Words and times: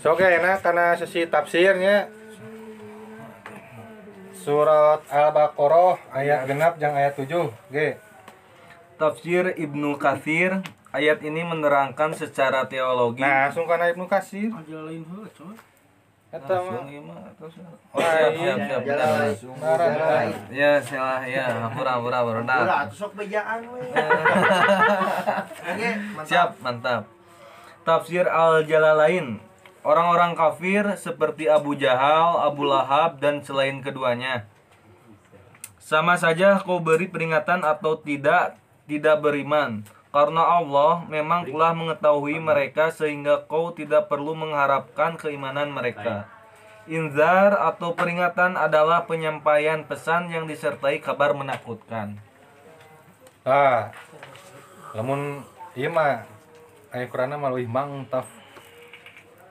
So 0.00 0.16
oke 0.16 0.24
enak 0.24 0.64
karena 0.64 0.96
sesi 0.96 1.28
tafsirnya 1.28 2.08
surat 4.32 5.04
Al-Baqarah 5.12 6.00
ayat 6.16 6.48
genap 6.48 6.80
yang 6.80 6.96
ayat 6.96 7.12
7. 7.20 7.28
Oke. 7.52 8.00
Tafsir 8.96 9.52
Ibnu 9.52 10.00
Katsir 10.00 10.64
ayat 10.96 11.20
ini 11.20 11.44
menerangkan 11.44 12.16
secara 12.16 12.64
teologi 12.64 13.20
Nah, 13.20 13.52
langsung 13.52 13.68
kana 13.68 13.92
Ibnu 13.92 14.08
mah. 17.04 17.20
Oh, 17.92 18.00
siap 18.00 18.32
iya. 18.38 18.54
siap 18.56 18.82
siap. 18.86 19.02
Ya, 20.48 20.70
salah 20.78 21.20
ya, 21.26 21.44
sok 22.94 23.18
bejaan 23.18 23.66
we. 23.66 23.82
Mantap. 26.16 26.24
Siap, 26.24 26.50
mantap. 26.62 27.02
Tafsir 27.82 28.30
Al-Jalalain. 28.30 29.49
Orang-orang 29.80 30.36
kafir 30.36 30.84
seperti 31.00 31.48
Abu 31.48 31.72
Jahal, 31.72 32.44
Abu 32.44 32.68
Lahab, 32.68 33.16
dan 33.16 33.40
selain 33.40 33.80
keduanya. 33.80 34.44
Sama 35.80 36.20
saja 36.20 36.60
kau 36.60 36.78
beri 36.78 37.08
peringatan 37.08 37.64
atau 37.64 37.96
tidak, 37.96 38.60
tidak 38.84 39.24
beriman. 39.24 39.82
Karena 40.10 40.58
Allah 40.58 41.06
memang 41.06 41.46
telah 41.46 41.72
mengetahui 41.72 42.42
mereka 42.42 42.90
sehingga 42.90 43.46
kau 43.46 43.70
tidak 43.70 44.10
perlu 44.10 44.34
mengharapkan 44.34 45.14
keimanan 45.16 45.70
mereka. 45.70 46.26
Inzar 46.90 47.54
atau 47.54 47.94
peringatan 47.94 48.58
adalah 48.58 49.06
penyampaian 49.06 49.86
pesan 49.86 50.28
yang 50.28 50.50
disertai 50.50 50.98
kabar 50.98 51.30
menakutkan. 51.32 52.18
Ah. 53.46 53.94
Lamun 54.92 55.46
ieu 55.78 55.86
mah 55.86 56.26
aya 56.90 57.06
Qur'anna 57.06 57.38
mah 57.38 57.54
mantap. 57.54 58.26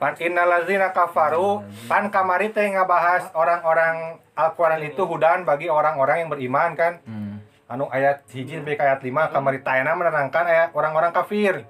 Pan 0.00 0.16
innallazina 0.16 0.96
kafaru 0.96 1.60
pan 1.84 2.08
kamari 2.08 2.48
teh 2.48 2.64
ngabahas 2.72 3.36
orang-orang 3.36 4.16
Al-Qur'an 4.32 4.80
itu 4.80 5.04
hudan 5.04 5.44
bagi 5.44 5.68
orang-orang 5.68 6.24
yang 6.24 6.30
beriman 6.32 6.72
kan. 6.72 7.04
Hmm. 7.04 7.44
Anu 7.68 7.84
ayat 7.92 8.24
hiji 8.32 8.58
sampai 8.58 8.80
ayat 8.80 9.04
5 9.04 9.12
kamari 9.28 9.60
tayana 9.60 9.92
menerangkan 9.92 10.48
ayat 10.48 10.72
orang-orang 10.72 11.12
kafir. 11.12 11.68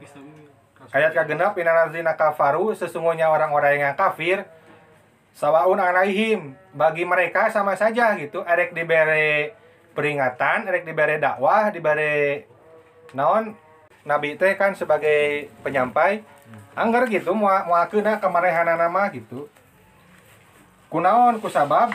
Ayat 0.95 1.11
kagenap 1.11 1.59
innallazina 1.59 2.14
kafaru 2.14 2.70
sesungguhnya 2.78 3.27
orang-orang 3.34 3.83
yang 3.83 3.98
kafir 3.98 4.47
sawaun 5.34 5.78
alaihim 5.78 6.55
bagi 6.75 7.03
mereka 7.06 7.50
sama 7.50 7.75
saja 7.78 8.15
gitu 8.19 8.42
erek 8.47 8.75
dibere 8.75 9.55
peringatan 9.94 10.67
erek 10.70 10.87
dibere 10.87 11.19
dakwah 11.19 11.70
dibere 11.70 12.47
naon 13.15 13.55
nabi 14.06 14.34
teh 14.39 14.55
kan 14.55 14.75
sebagai 14.75 15.50
penyampai 15.62 16.22
anggar 16.75 17.06
gitu 17.11 17.34
mau 17.34 17.51
mau 17.67 17.83
kena 17.91 18.19
kemarehanan 18.23 18.79
nama 18.79 19.11
gitu. 19.11 19.51
Kunaon 20.91 21.39
kusabab. 21.39 21.95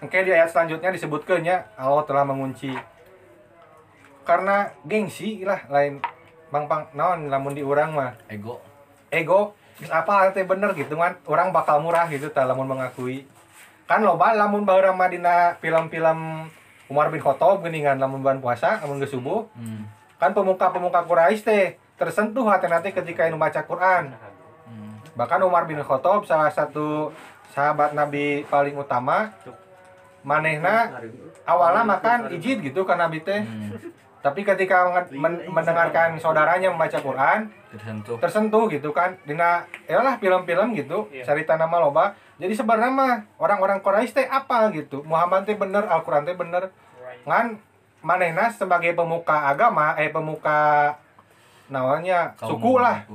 Oke 0.00 0.24
di 0.24 0.32
ayat 0.32 0.48
selanjutnya 0.52 0.92
disebutkannya 0.92 1.76
Allah 1.76 2.04
telah 2.08 2.24
mengunci. 2.24 2.72
Karena 4.24 4.72
gengsi 4.84 5.44
lah 5.44 5.64
lain. 5.68 6.00
Bang 6.50 6.66
pang 6.66 6.88
naon 6.96 7.30
lamun 7.30 7.54
di 7.54 7.62
urang 7.62 7.94
mah? 7.94 8.16
Ego. 8.26 8.60
ego. 9.12 9.54
Apa 9.88 10.28
teh 10.32 10.44
bener 10.44 10.76
gitu 10.76 10.96
kan? 10.96 11.16
Orang 11.24 11.52
bakal 11.56 11.80
murah 11.80 12.08
gitu 12.08 12.28
tah 12.28 12.44
lamun 12.44 12.68
mengakui. 12.68 13.24
Kan 13.88 14.04
loba 14.04 14.36
lamun 14.36 14.64
baheurang 14.68 14.96
mah 14.96 15.08
dina 15.08 15.56
film-film 15.60 16.48
Umar 16.90 17.06
bin 17.08 17.22
Khattab 17.22 17.62
geuningan 17.62 18.02
lamun 18.02 18.20
bulan 18.20 18.42
puasa 18.42 18.82
lamun 18.82 19.00
geus 19.00 19.14
subuh. 19.14 19.46
Hmm. 19.56 19.88
kan 20.20 20.36
pemuka-pemuka 20.36 21.08
Quraisy 21.08 21.40
teh 21.40 21.80
tersentuh 22.00 22.48
hati 22.48 22.64
nanti 22.64 22.88
ketika 22.90 23.28
anu 23.28 23.36
baca 23.36 23.60
Quran. 23.60 24.16
Hmm. 24.64 24.96
bahkan 25.12 25.42
Umar 25.44 25.68
bin 25.68 25.76
Khattab 25.84 26.24
salah 26.24 26.48
satu 26.48 27.12
sahabat 27.52 27.92
Nabi 27.92 28.48
paling 28.48 28.72
utama 28.72 29.28
manehna 30.20 31.00
awalnya 31.44 31.82
makan 31.84 32.18
izin 32.32 32.64
gitu 32.64 32.84
kan 32.84 32.96
Nabi 32.96 33.20
teh. 33.20 33.44
Hmm. 33.44 33.76
tapi 34.20 34.44
ketika 34.44 34.84
men- 34.84 35.16
men- 35.16 35.42
mendengarkan 35.48 36.12
saudaranya 36.16 36.68
membaca 36.68 37.00
Quran 37.00 37.48
Tersentuh. 37.72 38.16
tersentuh 38.20 38.64
gitu 38.68 38.92
kan. 38.92 39.16
Dina 39.24 39.64
lah 39.88 40.20
film-film 40.20 40.76
gitu 40.76 41.08
cerita 41.24 41.56
nama 41.56 41.80
loba. 41.80 42.12
Jadi 42.36 42.52
sebenarnya 42.52 42.92
mah 42.92 43.14
orang-orang 43.40 43.80
Quraisy 43.80 44.12
teh 44.12 44.28
apa 44.28 44.68
gitu. 44.76 45.00
Muhammad 45.08 45.48
teh 45.48 45.56
bener 45.56 45.88
Al-Qur'an 45.88 46.28
teh 46.28 46.36
bener. 46.36 46.68
Ngan 47.24 47.56
manehna 48.04 48.52
sebagai 48.52 48.92
pemuka 48.92 49.48
agama 49.48 49.96
eh 49.96 50.12
pemuka 50.12 50.96
namanya 51.70 52.34
suku 52.36 52.82
lah 52.82 53.06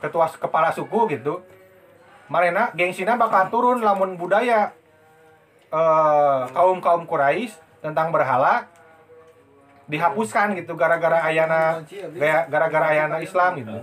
ketua 0.00 0.26
kepala 0.26 0.72
suku 0.72 1.06
gitu 1.12 1.44
manehna 2.32 2.72
gengsina 2.72 3.20
bakal 3.20 3.52
turun 3.52 3.84
lamun 3.84 4.16
budaya 4.16 4.72
eh 5.70 6.40
kaum 6.50 6.82
kaum 6.82 7.06
Quraisy 7.06 7.54
tentang 7.78 8.10
berhala 8.10 8.66
dihapuskan 9.90 10.54
gitu 10.56 10.78
gara-gara 10.78 11.20
ayana 11.26 11.82
gara-gara 12.46 12.86
ayana 12.94 13.18
Islam 13.18 13.58
gitu. 13.58 13.78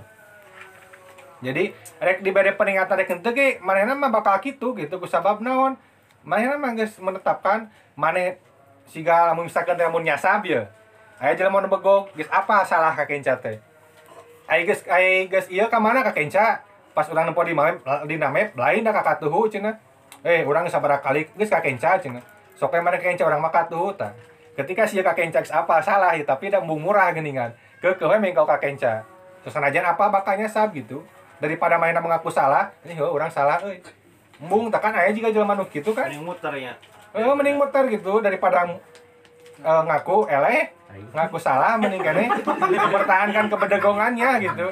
Jadi 1.37 1.69
rek 2.01 2.25
diberi 2.25 2.55
peringatan 2.55 2.97
rek 2.97 3.11
henteu 3.11 3.35
ge 3.35 3.61
manehna 3.61 3.93
mah 3.93 4.09
bakal 4.09 4.41
kitu 4.41 4.73
gitu 4.73 4.97
kusabab 4.97 5.43
naon? 5.43 5.77
Manehna 6.25 6.57
mah 6.57 6.73
geus 6.73 6.97
menetapkan 6.97 7.69
maneh 7.93 8.39
siga 8.87 9.29
lamun 9.29 9.45
misalkan 9.51 9.77
teh 9.77 9.85
lamun 9.85 10.01
nyasab 10.01 10.47
ya. 10.47 10.71
Aya 11.19 11.35
jelema 11.37 11.61
nu 11.61 11.69
begog 11.69 12.09
geus 12.15 12.31
apa 12.31 12.63
salah 12.65 12.95
ka 12.95 13.05
kenca 13.05 13.37
teh? 13.37 13.59
Ai 14.47 14.63
geus 14.63 14.81
ai 14.87 15.27
geus 15.27 15.51
ieu 15.51 15.67
ka 15.67 15.79
kenca? 16.15 16.63
Pas 16.95 17.05
urang 17.11 17.27
nempo 17.27 17.43
di 17.43 17.53
map 17.53 17.83
di 18.07 18.15
map 18.15 18.55
lain 18.55 18.81
da 18.81 18.95
ka 18.95 19.03
katuhu 19.03 19.51
cenah. 19.51 19.75
Eh 20.23 20.47
urang 20.47 20.65
sabaraha 20.71 21.03
kali 21.03 21.27
geus 21.35 21.51
ka 21.51 21.59
kenca 21.59 21.99
cenah. 21.99 22.23
Sok 22.55 22.73
mana 22.79 22.97
kenca 22.97 23.27
urang 23.27 23.43
mah 23.43 23.51
katuhu 23.51 23.93
tah. 23.93 24.15
Ketika 24.57 24.89
sia 24.89 25.05
ka 25.05 25.13
kenca 25.13 25.45
apa 25.53 25.85
salah 25.85 26.17
ya, 26.17 26.25
tapi 26.25 26.49
da 26.49 26.57
embung 26.57 26.81
murah 26.81 27.13
geuningan. 27.13 27.53
Keukeuh 27.77 28.09
we 28.09 28.17
mengkau 28.17 28.49
ka 28.49 28.57
kenca. 28.57 29.05
Terus 29.45 29.53
sanajan 29.53 29.85
apa 29.85 30.09
bakal 30.09 30.33
nyasab 30.33 30.73
gitu. 30.73 31.05
Daripada 31.37 31.77
mainnya 31.77 32.01
mengaku 32.01 32.33
salah, 32.33 32.73
ini 32.81 32.97
heuh 32.97 33.13
urang 33.13 33.29
salah 33.29 33.61
euy. 33.61 33.77
Embung 34.41 34.73
tekan 34.73 34.97
aya 34.97 35.13
juga 35.13 35.29
jelema 35.29 35.53
nu 35.53 35.69
kitu 35.69 35.93
kan. 35.93 36.09
Mending 36.09 36.25
muter 36.25 36.53
ya. 36.57 36.73
Eh 37.13 37.21
mending 37.21 37.61
muter 37.61 37.85
gitu 37.93 38.17
daripada 38.17 38.65
eh, 38.65 39.81
ngaku 39.85 40.25
eleh, 40.25 40.73
ngaku 41.13 41.37
salah 41.39 41.77
mending 41.79 42.03
kene 42.03 42.25
mempertahankan 42.43 43.45
kebedegongannya 43.49 44.29
gitu. 44.43 44.67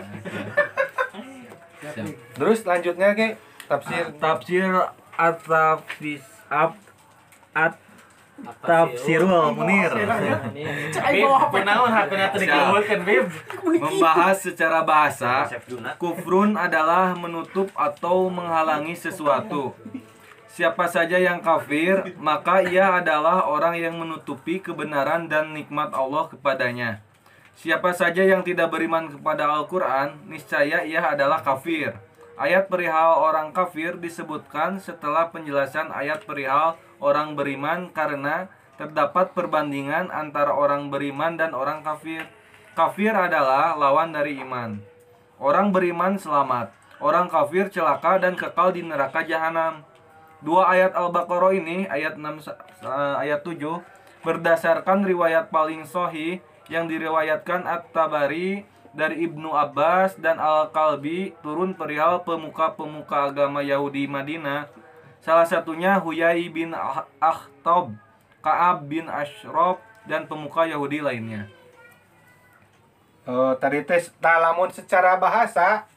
Terus 2.36 2.60
lanjutnya 2.66 3.10
ke 3.14 3.38
tafsir. 3.70 4.04
Tafsir 4.18 4.72
at-tafsir 5.16 6.22
at 6.52 6.74
at 7.56 7.74
tafsirul 8.60 9.56
munir. 9.56 9.92
Membahas 13.64 14.38
secara 14.44 14.84
bahasa 14.84 15.48
kufrun 15.96 16.60
adalah 16.60 17.16
menutup 17.16 17.72
atau 17.74 18.28
menghalangi 18.28 18.94
sesuatu 18.98 19.72
Siapa 20.56 20.88
saja 20.88 21.20
yang 21.20 21.44
kafir, 21.44 22.16
maka 22.16 22.64
ia 22.64 23.04
adalah 23.04 23.44
orang 23.44 23.76
yang 23.76 24.00
menutupi 24.00 24.64
kebenaran 24.64 25.28
dan 25.28 25.52
nikmat 25.52 25.92
Allah 25.92 26.32
kepadanya. 26.32 27.04
Siapa 27.60 27.92
saja 27.92 28.24
yang 28.24 28.40
tidak 28.40 28.72
beriman 28.72 29.12
kepada 29.12 29.52
Al-Quran, 29.52 30.16
niscaya 30.32 30.88
ia 30.88 31.12
adalah 31.12 31.44
kafir. 31.44 32.00
Ayat 32.40 32.72
perihal 32.72 33.20
orang 33.20 33.52
kafir 33.52 34.00
disebutkan 34.00 34.80
setelah 34.80 35.28
penjelasan 35.28 35.92
ayat 35.92 36.24
perihal 36.24 36.80
orang 37.04 37.36
beriman 37.36 37.92
karena 37.92 38.48
terdapat 38.80 39.36
perbandingan 39.36 40.08
antara 40.08 40.56
orang 40.56 40.88
beriman 40.88 41.36
dan 41.36 41.52
orang 41.52 41.84
kafir. 41.84 42.32
Kafir 42.80 43.12
adalah 43.12 43.76
lawan 43.76 44.16
dari 44.16 44.40
iman. 44.40 44.80
Orang 45.36 45.76
beriman 45.76 46.16
selamat, 46.16 46.72
orang 47.04 47.28
kafir 47.28 47.68
celaka 47.68 48.24
dan 48.24 48.40
kekal 48.40 48.72
di 48.72 48.88
neraka 48.88 49.20
jahanam. 49.28 49.84
Dua 50.46 50.70
ayat 50.70 50.94
Al-Baqarah 50.94 51.58
ini, 51.58 51.90
ayat 51.90 52.22
6 52.22 52.38
sa- 52.38 52.62
sa- 52.78 53.18
ayat 53.18 53.42
7, 53.42 53.82
berdasarkan 54.22 55.02
riwayat 55.02 55.50
paling 55.50 55.90
sahih 55.90 56.38
yang 56.70 56.86
diriwayatkan 56.86 57.66
At-Tabari 57.66 58.62
dari 58.94 59.26
Ibnu 59.26 59.50
Abbas 59.58 60.22
dan 60.22 60.38
Al-Kalbi 60.38 61.34
turun 61.42 61.74
perihal 61.74 62.22
pemuka-pemuka 62.22 63.34
agama 63.34 63.66
Yahudi 63.66 64.06
Madinah. 64.06 64.70
Salah 65.26 65.50
satunya 65.50 65.98
Huyai 65.98 66.46
bin 66.54 66.78
Ah- 66.78 67.10
Akhtab, 67.18 67.98
Ka'ab 68.46 68.86
bin 68.86 69.10
Ashraf, 69.10 69.82
dan 70.06 70.30
pemuka 70.30 70.70
Yahudi 70.70 71.02
lainnya. 71.02 71.50
Eh, 73.26 73.54
tadi 73.58 73.82
teh 73.82 74.06
nah, 74.22 74.38
lamun 74.38 74.70
secara 74.70 75.18
bahasa 75.18 75.90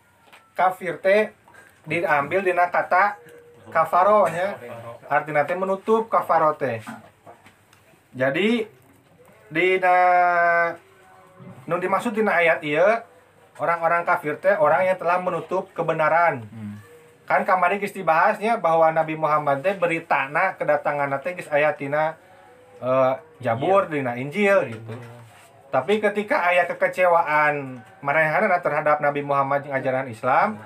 kafir 0.57 0.97
teh 0.97 1.29
diambil 1.85 2.41
dina 2.41 2.73
kata 2.73 3.21
kafaro 3.71 4.29
nya 4.29 4.57
artinya 5.09 5.45
teh 5.45 5.57
menutup 5.57 6.09
kafaro 6.13 6.57
teh. 6.57 6.81
Jadi 8.13 8.65
dina 9.49 9.97
nu 11.69 11.77
dimaksud 11.77 12.13
dina 12.13 12.37
ayat 12.37 12.61
ieu 12.65 12.89
orang-orang 13.61 14.05
kafir 14.05 14.37
teh 14.41 14.57
orang 14.57 14.89
yang 14.89 14.97
telah 14.97 15.21
menutup 15.21 15.69
kebenaran. 15.73 16.45
Kan 17.29 17.45
kamari 17.45 17.77
geus 17.77 17.93
dibahasnya 17.93 18.57
bahwa 18.57 18.89
Nabi 18.89 19.13
Muhammad 19.13 19.61
teh 19.61 19.77
beritana 19.77 20.57
kedatangan 20.57 21.13
teh 21.21 21.37
geus 21.37 21.49
aya 21.53 21.77
tina 21.77 22.17
eh, 22.81 23.15
Jabur 23.45 23.93
dina 23.93 24.17
Injil 24.17 24.73
gitu. 24.73 24.97
Tapi 25.69 26.01
ketika 26.01 26.49
aya 26.49 26.65
kekecewaan 26.65 27.85
maranehana 28.01 28.57
terhadap 28.65 29.05
Nabi 29.05 29.21
Muhammad 29.21 29.69
yang 29.69 29.77
ajaran 29.77 30.09
Islam, 30.09 30.57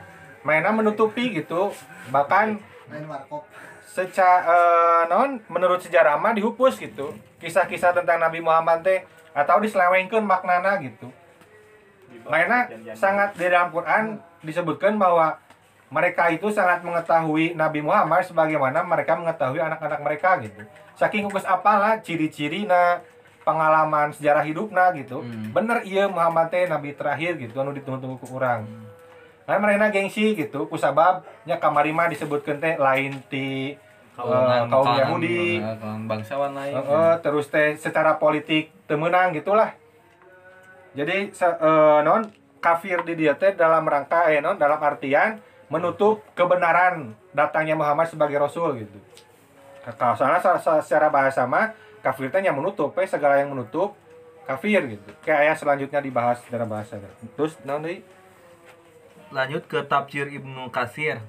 mainnya 0.47 0.71
menutupi 0.71 1.35
gitu. 1.35 1.75
Bahkan 2.15 2.63
main 2.93 3.09
warkop 3.09 3.49
secara 3.93 5.05
non 5.09 5.41
menurut 5.49 5.81
sejarah 5.81 6.17
mah 6.17 6.33
dihapus 6.37 6.81
gitu. 6.81 7.13
Kisah-kisah 7.41 7.93
tentang 7.93 8.21
Nabi 8.21 8.41
Muhammad 8.41 8.81
teh 8.85 9.05
atau 9.33 9.61
diselewengkeun 9.61 10.25
maknana 10.25 10.81
gitu. 10.81 11.09
Mainnya 12.29 12.69
sangat 12.97 13.37
di 13.37 13.49
dalam 13.49 13.73
Quran 13.73 14.21
disebutkan 14.45 14.97
bahwa 14.97 15.37
mereka 15.93 16.33
itu 16.33 16.49
sangat 16.49 16.81
mengetahui 16.81 17.53
Nabi 17.53 17.85
Muhammad 17.85 18.25
sebagaimana 18.25 18.81
mereka 18.81 19.13
mengetahui 19.17 19.61
anak-anak 19.61 20.01
mereka 20.01 20.31
gitu. 20.41 20.63
Saking 20.97 21.29
geus 21.29 21.45
apalah 21.45 22.01
ciri-ciri 22.01 22.65
na 22.65 23.05
pengalaman 23.45 24.15
sejarah 24.15 24.41
hidupna 24.47 24.95
gitu. 24.97 25.21
Hmm. 25.21 25.53
Bener 25.53 25.85
iya 25.85 26.09
Muhammad 26.09 26.49
teh 26.49 26.65
nabi 26.65 26.97
terakhir 26.97 27.37
gitu 27.37 27.59
anu 27.61 27.77
ditunggu-tunggu 27.77 28.17
ku 28.23 28.29
urang. 28.39 28.65
Kan 29.43 29.59
mereka 29.59 29.91
gengsi 29.91 30.39
gitu 30.39 30.71
kusabab 30.71 31.27
nya 31.43 31.59
kamari 31.59 31.91
mah 31.91 32.07
disebutkeun 32.07 32.63
teh 32.63 32.75
lain 32.79 33.19
ti 33.27 33.75
eh, 33.75 34.63
kaum 34.71 34.87
Yahudi. 34.87 35.59
eh, 35.59 35.77
kaum 35.83 36.07
bangsawan 36.07 36.53
lain 36.55 36.75
Heeh, 36.79 37.13
terus 37.21 37.51
teh 37.51 37.75
secara 37.75 38.23
politik 38.23 38.71
temenang 38.87 39.35
gitulah. 39.35 39.75
Jadi 40.95 41.35
eh, 41.35 42.01
non 42.07 42.23
kafir 42.63 43.03
di 43.03 43.19
dia 43.19 43.35
teh 43.35 43.59
dalam 43.59 43.83
rangka 43.83 44.31
eh 44.31 44.39
non 44.39 44.55
dalam 44.55 44.79
artian 44.79 45.43
menutup 45.67 46.23
kebenaran 46.39 47.17
datangnya 47.35 47.75
Muhammad 47.75 48.07
sebagai 48.07 48.39
rasul 48.39 48.79
gitu. 48.79 48.99
Kalau 49.99 50.15
soalnya 50.15 50.39
secara 50.79 51.11
bahasa 51.11 51.43
mah 51.43 51.75
kafir 51.99 52.31
teh 52.31 52.39
yang 52.39 52.55
menutup, 52.55 52.95
eh, 53.03 53.09
segala 53.11 53.43
yang 53.43 53.51
menutup 53.51 53.99
kafir 54.47 54.87
gitu. 54.87 55.11
Kayak 55.27 55.39
ayat 55.51 55.57
selanjutnya 55.59 55.99
dibahas 55.99 56.39
secara 56.47 56.63
bahasa. 56.63 57.03
Terus 57.35 57.59
non? 57.67 57.83
Lanjut 59.33 59.65
ke 59.65 59.81
tafsir 59.89 60.29
Ibnu 60.29 60.69
Katsir. 60.69 61.25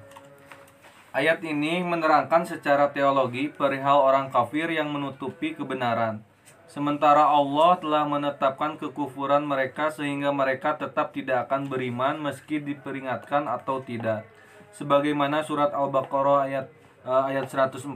Ayat 1.16 1.40
ini 1.40 1.80
menerangkan 1.80 2.44
secara 2.44 2.92
teologi 2.92 3.48
perihal 3.48 4.04
orang 4.04 4.28
kafir 4.28 4.68
yang 4.68 4.92
menutupi 4.92 5.56
kebenaran. 5.56 6.20
Sementara 6.68 7.24
Allah 7.32 7.80
telah 7.80 8.04
menetapkan 8.04 8.76
kekufuran 8.76 9.48
mereka 9.48 9.88
sehingga 9.88 10.36
mereka 10.36 10.76
tetap 10.76 11.16
tidak 11.16 11.48
akan 11.48 11.70
beriman 11.72 12.20
meski 12.20 12.60
diperingatkan 12.60 13.48
atau 13.48 13.80
tidak. 13.80 14.28
Sebagaimana 14.74 15.40
surat 15.40 15.72
Al-Baqarah 15.72 16.50
ayat 16.50 16.66
eh, 17.08 17.24
ayat 17.30 17.48
145 17.48 17.94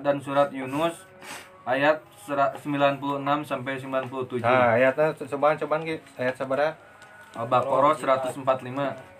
dan 0.00 0.16
surat 0.24 0.48
Yunus 0.54 0.94
ayat 1.68 2.00
sera- 2.24 2.56
96 2.56 3.44
sampai 3.44 3.76
97. 3.76 4.40
Nah, 4.40 4.78
ayatnya 4.78 5.12
cobaan 5.12 5.58
cobaan 5.58 5.82
ayat 6.16 6.34
sabaraha? 6.38 6.78
Al-Baqarah 7.36 7.92
145. 7.98 9.17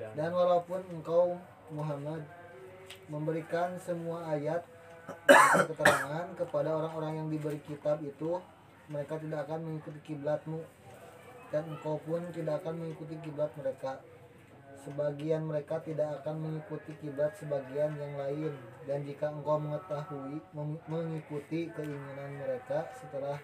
Dan 0.00 0.30
walaupun 0.32 0.80
engkau 0.88 1.36
Muhammad 1.68 2.24
memberikan 3.06 3.76
semua 3.76 4.32
ayat 4.32 4.64
keterangan 5.68 6.26
kepada 6.38 6.72
orang-orang 6.72 7.20
yang 7.20 7.28
diberi 7.28 7.60
kitab 7.66 8.00
itu 8.00 8.40
mereka 8.90 9.20
tidak 9.20 9.46
akan 9.46 9.60
mengikuti 9.66 10.00
kiblatmu. 10.12 10.60
Dan 11.50 11.66
engkau 11.66 11.98
pun 12.06 12.22
tidak 12.30 12.62
akan 12.62 12.78
mengikuti 12.78 13.18
kiblat 13.26 13.50
mereka. 13.58 13.98
Sebagian 14.86 15.44
mereka 15.44 15.82
tidak 15.82 16.22
akan 16.22 16.38
mengikuti 16.38 16.94
kiblat 17.02 17.34
sebagian 17.42 17.90
yang 17.98 18.14
lain. 18.14 18.54
Dan 18.86 19.02
jika 19.02 19.34
engkau 19.34 19.58
mengetahui 19.58 20.38
mengikuti 20.86 21.70
keinginan 21.74 22.38
mereka 22.38 22.86
setelah 23.02 23.38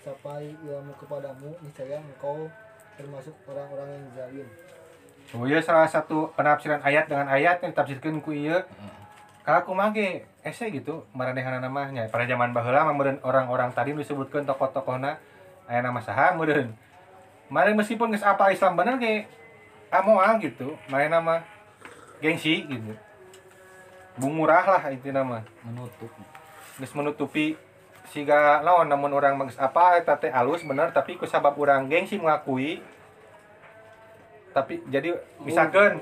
sampai 0.00 0.56
ilmu 0.64 0.96
kepadamu 0.98 1.54
niscaya 1.62 2.00
engkau 2.02 2.50
termasuk 2.98 3.36
orang-orang 3.46 3.88
yang 3.94 4.06
zalim 4.18 4.48
Oh 5.32 5.48
iya 5.48 5.64
salah 5.64 5.88
satu 5.88 6.28
penafsiran 6.36 6.84
ayat 6.84 7.08
dengan 7.08 7.24
ayat 7.24 7.64
yang 7.64 7.72
ditafsirkan 7.72 8.20
ku 8.20 8.36
ieu. 8.36 8.60
Kalau 9.42 9.58
aku 9.64 9.72
mage 9.72 10.28
ese 10.44 10.68
gitu 10.68 11.08
maranehana 11.16 11.56
namanya. 11.56 12.04
Pada 12.12 12.28
zaman 12.28 12.52
baheula 12.52 12.84
mah 12.84 12.94
orang-orang 13.24 13.72
tadi 13.72 13.96
disebutkan 13.96 14.44
tokoh-tokohna 14.44 15.16
aya 15.66 15.80
nama 15.80 16.04
saha 16.04 16.36
meureun. 16.36 16.76
Mari 17.48 17.72
meskipun 17.72 18.12
geus 18.12 18.22
apa 18.22 18.52
Islam 18.52 18.76
bener 18.76 19.00
ge 19.00 19.24
amoal 19.88 20.36
gitu. 20.44 20.76
Main 20.92 21.08
nama 21.08 21.40
gengsi 22.20 22.68
gitu. 22.68 22.92
Bung 24.20 24.36
murah 24.36 24.68
lah 24.68 24.82
itu 24.92 25.08
nama. 25.08 25.40
Menutup. 25.64 26.12
Geus 26.76 26.92
menutupi 26.92 27.56
siga 28.12 28.60
naon 28.60 28.84
namun 28.84 29.16
orang 29.16 29.40
geus 29.48 29.56
apa 29.56 29.96
eta 29.96 30.20
teh 30.20 30.28
alus 30.28 30.60
bener 30.60 30.92
tapi 30.92 31.16
ku 31.16 31.24
sabab 31.24 31.56
urang 31.56 31.88
gengsi 31.88 32.20
mengakui 32.20 32.84
tapi 34.52 34.84
jadi 34.88 35.16
misalkan 35.42 35.98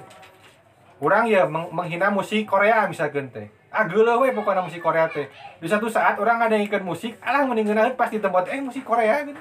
orang 1.01 1.25
ya 1.31 1.49
meng- 1.49 1.73
menghina 1.73 2.13
musik 2.13 2.45
Korea 2.45 2.85
misalkan 2.85 3.31
teh. 3.31 3.49
Ah 3.71 3.87
geuleuh 3.87 4.19
we 4.21 4.35
pokoknya 4.35 4.67
musik 4.67 4.83
Korea 4.83 5.07
teh. 5.07 5.31
Di 5.63 5.67
satu 5.71 5.87
saat 5.87 6.19
orang 6.19 6.43
ada 6.43 6.59
yang 6.59 6.67
ikut 6.67 6.83
musik 6.83 7.17
alah 7.23 7.47
mending 7.47 7.71
ngeunaheun 7.71 7.95
pas 7.95 8.11
di 8.11 8.19
tempat 8.19 8.51
eh 8.51 8.61
musik 8.61 8.83
Korea 8.83 9.23
gitu. 9.25 9.39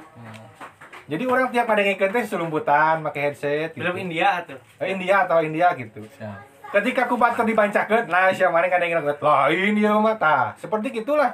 Jadi 1.09 1.23
orang 1.25 1.50
tiap 1.50 1.65
ada 1.65 1.81
yang 1.81 1.97
ikut 1.97 2.13
teh 2.13 2.23
selumputan 2.23 3.01
pakai 3.01 3.33
headset 3.33 3.73
gitu. 3.73 3.81
Film 3.81 3.97
India 3.97 4.45
tuh. 4.45 4.61
Eh, 4.77 4.94
India 4.94 5.25
atau 5.25 5.41
India 5.41 5.73
gitu. 5.73 6.06
Siap. 6.15 6.47
ketika 6.69 7.09
kubatur 7.09 7.50
dibancakeun 7.50 8.06
nah 8.13 8.29
siapa 8.29 8.53
mana 8.53 8.69
kadang 8.69 8.94
yang 8.94 9.01
ngeut 9.01 9.17
lah 9.25 9.50
ini 9.50 9.81
ya 9.81 9.97
mah 9.97 10.13
tah 10.21 10.53
seperti 10.61 11.01
gitulah. 11.01 11.33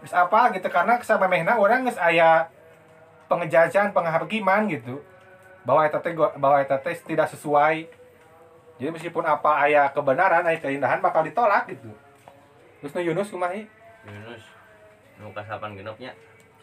Geus 0.00 0.16
apa 0.16 0.56
gitu 0.56 0.64
karena 0.72 0.96
kesamemehna 0.96 1.60
orang 1.60 1.84
geus 1.84 2.00
aya 2.00 2.48
pengejajan 3.28 3.92
penghakiman 3.92 4.64
gitu 4.72 5.04
bahwa 5.66 5.84
eta 5.84 6.00
teh 6.00 6.12
gua- 6.16 6.34
bahwa 6.36 6.60
eta 6.60 6.80
teh 6.80 6.96
tidak 6.96 7.28
sesuai 7.32 7.88
jadi 8.80 8.90
meskipun 8.92 9.24
apa 9.24 9.68
aya 9.68 9.92
kebenaran 9.92 10.44
aya 10.46 10.56
keindahan 10.56 11.04
bakal 11.04 11.20
ditolak 11.20 11.68
gitu 11.68 11.92
terus 12.80 12.96
nu 12.96 13.00
Yunus 13.12 13.28
kumaha 13.28 13.52
ieu? 13.52 13.68
Yunus 14.08 14.44
nu 15.20 15.28
ka 15.36 15.44
8 15.44 15.76
genepnya 15.76 16.16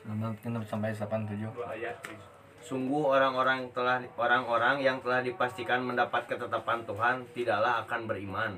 Genep 0.07 0.63
sampai 0.63 0.95
87. 0.95 1.51
Sungguh 2.63 3.03
orang-orang 3.11 3.67
telah 3.75 3.99
orang-orang 4.15 4.79
yang 4.79 5.03
telah 5.03 5.19
dipastikan 5.19 5.83
mendapat 5.83 6.31
ketetapan 6.31 6.79
Tuhan 6.87 7.15
tidaklah 7.35 7.83
akan 7.83 8.07
beriman. 8.07 8.51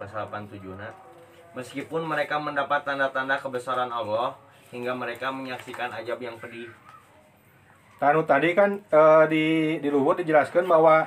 Pasal 0.00 0.24
87 0.32 0.80
-na. 0.80 0.88
Meskipun 1.52 2.08
mereka 2.08 2.40
mendapat 2.40 2.88
tanda-tanda 2.88 3.36
kebesaran 3.36 3.92
Allah 3.92 4.32
hingga 4.72 4.96
mereka 4.96 5.28
menyaksikan 5.28 5.92
ajab 5.92 6.16
yang 6.24 6.40
pedih. 6.40 6.72
Tanu 8.00 8.24
tadi 8.24 8.56
kan 8.56 8.80
eh, 8.80 9.24
di 9.28 9.44
di 9.78 9.88
luhur 9.92 10.16
dijelaskan 10.16 10.64
bahwa 10.64 11.04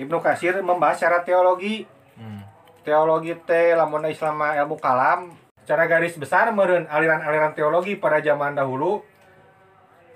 Ibnu 0.00 0.16
Katsir 0.24 0.56
membahas 0.64 0.96
secara 0.96 1.20
teologi 1.20 1.84
Hmm. 2.20 2.44
teologi 2.84 3.32
teh 3.48 3.72
lamun 3.72 4.04
Islam 4.04 4.44
ilmu 4.44 4.76
kalam 4.76 5.32
secara 5.64 5.88
garis 5.88 6.20
besar 6.20 6.52
meureun 6.52 6.84
aliran-aliran 6.84 7.56
teologi 7.56 7.96
pada 7.96 8.20
zaman 8.20 8.52
dahulu 8.52 9.00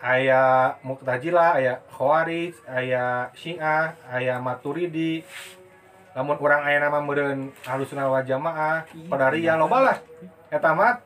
aya 0.04 0.76
Mu'tazilah, 0.85 1.57
aya 1.57 1.81
Khawarij, 1.88 2.52
aya 2.69 3.33
Syiah, 3.33 3.97
aya 4.04 4.37
Maturidi. 4.37 5.25
Lamun 6.12 6.37
urang 6.37 6.61
aya 6.61 6.76
nama 6.76 7.00
meureun 7.00 7.49
Ahlussunnah 7.64 8.12
wal 8.12 8.21
Jamaah, 8.21 8.85
Qadariyah 9.09 9.57
loba 9.57 9.81
lah. 9.81 9.97
Eta 10.52 10.76
mah 10.76 11.00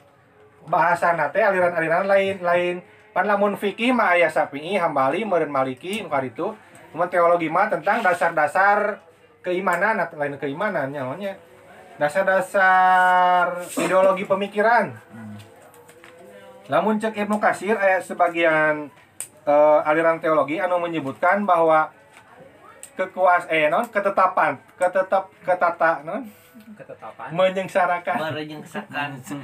bahasana 0.67 1.31
teh 1.31 1.47
aliran-aliran 1.47 2.11
lain-lain. 2.11 2.83
Pan 3.13 3.25
lamun 3.27 3.59
fikih 3.59 3.91
mah 3.91 4.15
aya 4.15 4.29
Syafi'i, 4.29 4.79
Hambali, 4.79 5.25
meureun 5.25 5.51
Maliki, 5.51 6.05
nu 6.05 6.11
itu. 6.23 6.55
Cuman 6.93 7.09
teologi 7.09 7.49
mah 7.53 7.69
tentang 7.69 8.01
dasar-dasar 8.01 9.09
keimanan 9.43 9.97
atau 10.03 10.19
lain 10.19 10.37
keimanan 10.37 10.91
namanya 10.91 11.39
dasar-dasar 11.99 13.65
ideologi 13.81 14.29
pemikiran 14.29 14.93
namun 16.69 17.01
cek 17.01 17.17
Ibnu 17.17 17.41
Kasir 17.41 17.81
ayat 17.81 18.05
sebagian 18.05 18.93
eh, 19.49 19.81
aliran 19.89 20.21
teologi 20.21 20.61
anu 20.61 20.79
menyebutkan 20.85 21.49
bahwa 21.49 21.89
kekuasaan 22.99 23.55
eh, 23.55 23.67
non 23.73 23.89
ketetapan 23.89 24.61
ketetap 24.77 25.33
ketata 25.47 26.05
non 26.05 26.29
Ketetapan. 26.75 27.29
menyengsarakan 27.31 28.15
ulang- 28.17 28.35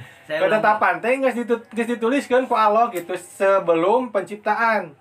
ketetapan 0.43 0.95
teh 0.99 1.13
geus 1.19 1.37
ditu- 1.37 1.67
geus 1.71 1.89
dituliskeun 1.89 2.45
ku 2.45 2.55
Allah 2.55 2.91
gitu 2.91 3.15
sebelum 3.15 4.09
penciptaan. 4.09 4.95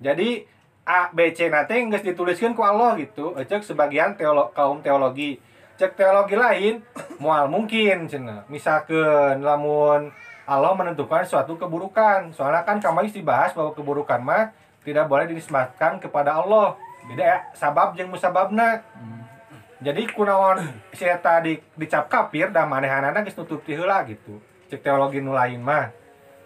Jadi 0.00 0.46
A 0.84 1.12
B 1.12 1.30
C 1.30 1.48
nate 1.48 1.76
geus 1.86 2.02
dituliskeun 2.02 2.52
ku 2.52 2.62
Allah 2.62 2.96
gitu. 2.96 3.36
Cek 3.36 3.62
sebagian 3.62 4.16
teolo 4.16 4.48
kaum 4.50 4.80
teologi. 4.80 5.36
Cek 5.76 5.94
teologi 5.94 6.36
lain 6.36 6.80
moal 7.22 7.46
mungkin 7.46 8.04
cenah. 8.04 8.44
Misalkeun 8.48 9.40
lamun 9.40 10.12
Allah 10.44 10.72
menentukan 10.74 11.22
suatu 11.22 11.54
keburukan. 11.54 12.32
Soalnya 12.32 12.64
kan 12.64 12.80
kemarin 12.80 13.08
dibahas 13.08 13.54
bahwa 13.54 13.70
keburukan 13.70 14.18
mah 14.18 14.50
tidak 14.82 15.06
boleh 15.06 15.28
dinisbatkan 15.28 16.00
kepada 16.00 16.40
Allah. 16.40 16.74
Beda 17.00 17.24
ya, 17.24 17.38
sabab 17.52 17.94
jeung 17.94 18.10
musababna. 18.10 18.80
Jadi 19.80 20.04
kunaon 20.12 20.60
si 20.92 21.08
eta 21.08 21.40
di 21.40 21.56
dicap 21.72 22.12
kafir 22.12 22.52
da 22.52 22.68
manehanana 22.68 23.24
geus 23.24 23.32
nutup 23.40 23.64
heula 23.64 24.04
gitu. 24.04 24.36
Cek 24.68 24.84
teologi 24.84 25.24
nu 25.24 25.32
lain 25.32 25.64
mah. 25.64 25.88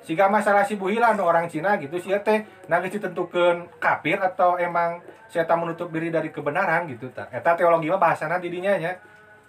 Siga 0.07 0.31
masalah 0.31 0.63
si 0.63 0.79
nu 0.79 1.23
orang 1.27 1.51
Cina 1.51 1.75
gitu 1.83 1.99
si 1.99 2.15
teh 2.23 2.47
nah 2.71 2.79
geus 2.79 2.95
ditentukeun 2.95 3.75
kafir 3.83 4.23
atau 4.23 4.55
emang 4.55 5.03
si 5.27 5.43
eta 5.43 5.59
menutup 5.59 5.91
diri 5.91 6.15
dari 6.15 6.31
kebenaran 6.31 6.87
gitu 6.87 7.11
ta 7.11 7.27
eta 7.35 7.59
teologi 7.59 7.91
mah 7.91 7.99
bahasana 7.99 8.39
di 8.39 8.55
dinya 8.55 8.79
nya. 8.79 9.03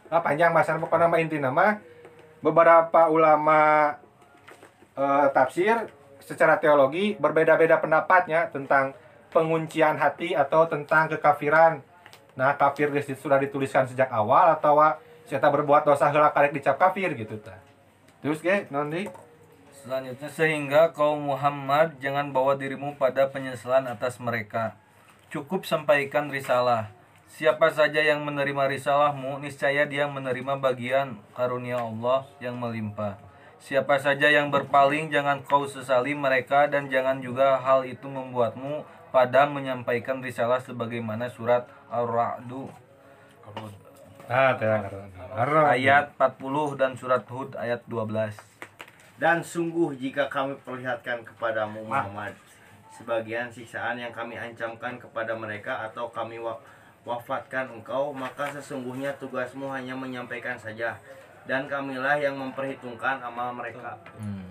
Ah, 0.10 0.22
panjang 0.22 0.50
bahasana 0.50 0.82
pokokna 0.82 1.06
mah 1.06 1.22
intina 1.22 1.54
mah. 1.54 1.78
Beberapa 2.42 3.06
ulama 3.14 3.94
eh, 4.98 5.28
tafsir 5.30 5.94
secara 6.26 6.58
teologi 6.58 7.14
berbeda-beda 7.22 7.78
pendapatnya 7.78 8.50
tentang 8.50 8.98
penguncian 9.30 10.02
hati 10.02 10.34
atau 10.34 10.66
tentang 10.66 11.06
kekafiran 11.06 11.86
Nah, 12.36 12.56
kafir 12.60 12.92
geus 12.92 13.08
sudah 13.16 13.40
dituliskan 13.40 13.88
sejak 13.88 14.12
awal 14.12 14.52
atau 14.52 14.76
saya 15.26 15.42
berbuat 15.42 15.88
dosa 15.88 16.12
heula 16.12 16.30
karek 16.30 16.54
dicap 16.54 16.78
kafir 16.78 17.16
gitu 17.16 17.40
ta. 17.42 17.58
Terus 18.22 18.44
non 18.70 18.92
di 18.92 19.08
Selanjutnya 19.86 20.30
sehingga 20.34 20.82
kaum 20.98 21.30
Muhammad 21.30 22.02
jangan 22.02 22.34
bawa 22.34 22.58
dirimu 22.58 22.98
pada 22.98 23.30
penyesalan 23.30 23.86
atas 23.86 24.18
mereka. 24.18 24.74
Cukup 25.30 25.62
sampaikan 25.62 26.34
risalah. 26.34 26.90
Siapa 27.30 27.70
saja 27.70 28.02
yang 28.02 28.26
menerima 28.26 28.66
risalahmu, 28.66 29.38
niscaya 29.46 29.86
dia 29.86 30.10
menerima 30.10 30.58
bagian 30.58 31.22
karunia 31.38 31.86
Allah 31.86 32.26
yang 32.42 32.58
melimpah. 32.58 33.22
Siapa 33.62 34.02
saja 34.02 34.30
yang 34.30 34.50
berpaling, 34.50 35.14
jangan 35.14 35.46
kau 35.46 35.70
sesali 35.70 36.18
mereka 36.18 36.66
dan 36.66 36.90
jangan 36.90 37.22
juga 37.22 37.62
hal 37.62 37.86
itu 37.86 38.10
membuatmu 38.10 38.86
pada 39.14 39.46
menyampaikan 39.46 40.18
risalah 40.18 40.66
sebagaimana 40.66 41.30
surat 41.30 41.70
Ar-Ra'du 41.96 42.68
Ah, 44.26 44.58
teh 44.58 44.66
ayat 45.70 46.18
40 46.18 46.74
dan 46.74 46.98
surat 46.98 47.22
Hud 47.30 47.54
ayat 47.54 47.86
12. 47.86 48.34
Dan 49.22 49.40
sungguh 49.40 49.94
jika 49.96 50.26
kami 50.28 50.58
perlihatkan 50.66 51.22
kepadamu 51.24 51.86
Muhammad 51.86 52.34
sebagian 52.90 53.48
siksaan 53.48 54.02
yang 54.02 54.12
kami 54.12 54.36
ancamkan 54.36 54.98
kepada 54.98 55.36
mereka 55.38 55.88
atau 55.88 56.10
kami 56.10 56.40
wa- 56.42 56.58
wafatkan 57.06 57.70
engkau 57.70 58.16
maka 58.16 58.50
sesungguhnya 58.50 59.14
tugasmu 59.22 59.70
hanya 59.70 59.94
menyampaikan 59.94 60.58
saja 60.58 60.98
dan 61.46 61.70
kamilah 61.70 62.18
yang 62.18 62.34
memperhitungkan 62.34 63.22
amal 63.22 63.54
mereka. 63.54 63.94
Hmm. 64.18 64.48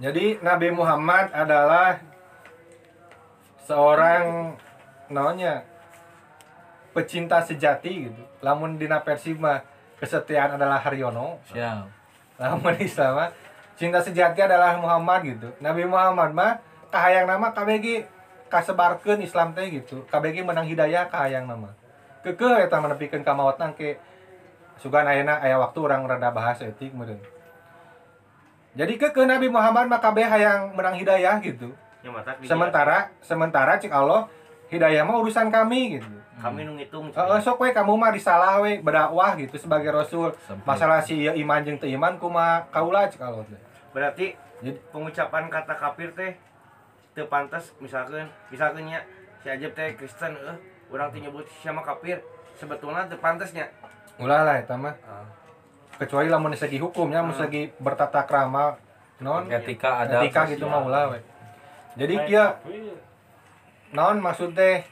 Jadi 0.00 0.40
Nabi 0.40 0.72
Muhammad 0.72 1.28
adalah 1.30 2.00
seorang 3.62 4.56
namanya 5.06 5.62
pecinta 6.94 7.42
sejati 7.42 8.08
gitu. 8.08 8.22
Lamun 8.40 8.78
dina 8.78 9.02
Persib 9.02 9.42
mah 9.42 9.66
kesetiaan 9.98 10.54
adalah 10.54 10.78
Haryono. 10.78 11.42
Siap. 11.50 11.84
Lamun 12.38 12.74
Islam 12.78 13.34
cinta 13.74 13.98
sejati 13.98 14.38
adalah 14.38 14.78
Muhammad 14.78 15.26
gitu. 15.26 15.48
Nabi 15.58 15.84
Muhammad 15.84 16.30
mah 16.30 16.52
kahayang 16.94 17.26
nama 17.26 17.50
KBG 17.50 18.06
kasebarkeun 18.46 19.20
Islam 19.26 19.50
teh 19.52 19.66
gitu. 19.66 20.06
KBG 20.06 20.46
menang 20.46 20.66
hidayah 20.66 21.10
kahayang 21.10 21.50
nama. 21.50 21.74
Kekeh 22.22 22.64
eta 22.64 22.78
menepikeun 22.80 23.26
ka 23.26 23.34
maot 23.34 23.58
ke 23.76 23.98
sugan 24.78 25.04
ayeuna 25.04 25.42
aya 25.42 25.60
waktu 25.60 25.78
orang 25.82 26.06
rada 26.06 26.30
bahas 26.30 26.62
etik 26.62 26.94
meureun. 26.94 27.20
Jadi 28.74 28.98
kekeh 28.98 29.26
Nabi 29.26 29.50
Muhammad 29.50 29.90
mah 29.90 30.00
kabeh 30.02 30.26
hayang 30.26 30.74
menang 30.74 30.98
hidayah 30.98 31.38
gitu. 31.42 31.74
Ya 32.04 32.10
Sementara 32.44 33.10
sementara 33.24 33.80
cik 33.80 33.90
Allah 33.90 34.28
hidayah 34.68 35.02
mah 35.02 35.16
urusan 35.18 35.48
kami 35.48 35.96
gitu. 35.96 36.08
kami 36.36 36.60
nu 36.62 36.74
ngitung 36.74 37.08
Heeh, 37.08 37.38
sok 37.40 37.58
we 37.58 37.70
kamu 37.70 37.94
mah 37.94 38.10
disalah 38.10 38.58
we 38.58 38.76
berdakwah 38.78 39.32
gitu 39.34 39.54
sebagai 39.54 39.88
rasul. 39.88 40.34
Sampai- 40.42 40.66
Masalah 40.66 41.00
si 41.00 41.20
ieu 41.20 41.32
iman 41.32 41.60
jeung 41.60 41.78
teu 41.78 41.88
iman 41.88 42.16
kumaha 42.16 42.66
kaula 42.68 43.06
Allah 43.08 43.44
teh. 43.44 43.60
berarti 43.90 44.26
Jadi- 44.60 44.80
pengucapan 44.90 45.46
kata 45.46 45.74
kafir 45.74 46.10
teh 46.12 46.32
teu 47.12 47.24
pantas 47.24 47.70
misalkan 47.78 48.26
misalkan 48.48 48.84
nya 48.84 49.00
si 49.40 49.48
Ajib 49.48 49.72
teh 49.72 49.94
Kristen 49.94 50.34
eh 50.34 50.56
orang 50.88 51.08
teh 51.08 51.20
nyebut 51.20 51.46
siapa 51.54 51.80
kafir 51.80 52.18
sebetulnya 52.54 53.06
teu 53.06 53.16
pantasnya 53.16 53.70
Ulah 54.14 54.42
lah 54.42 54.56
eta 54.56 54.74
mah. 54.74 54.94
Kecuali 55.94 56.26
lamun 56.26 56.50
segi 56.52 56.78
hukumnya, 56.78 57.18
mun 57.18 57.30
segi 57.32 57.70
bertata 57.76 58.22
krama 58.22 58.74
non 59.18 59.46
Ketika 59.46 60.02
ada 60.02 60.18
etika 60.20 60.46
gitu 60.46 60.66
mah 60.66 60.82
ulah 60.82 61.02
we. 61.08 61.18
Jadi 61.94 62.14
kia 62.26 62.58
non 63.94 64.18
maksud 64.18 64.58
teh 64.58 64.82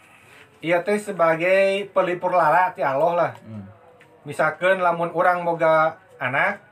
ieu 0.62 0.78
teh 0.86 0.98
sebagai 1.02 1.90
pelipur 1.90 2.32
lara 2.32 2.70
ti 2.70 2.86
Allah 2.86 3.12
lah. 3.18 3.32
Hmm. 3.42 3.66
Misalkan 4.22 4.78
lamun 4.78 5.10
orang 5.10 5.42
boga 5.42 5.98
anak 6.22 6.62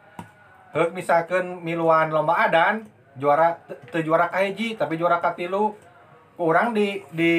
heuk 0.71 0.95
misalkan 0.95 1.67
miluan 1.67 2.15
lomba 2.15 2.47
adan 2.47 2.87
juara 3.19 3.59
te- 3.67 4.07
juara 4.07 4.31
kahiji 4.31 4.79
tapi 4.79 4.95
juara 4.95 5.19
katilu 5.19 5.75
ku 6.39 6.43
urang 6.47 6.71
di 6.71 7.03
di 7.11 7.35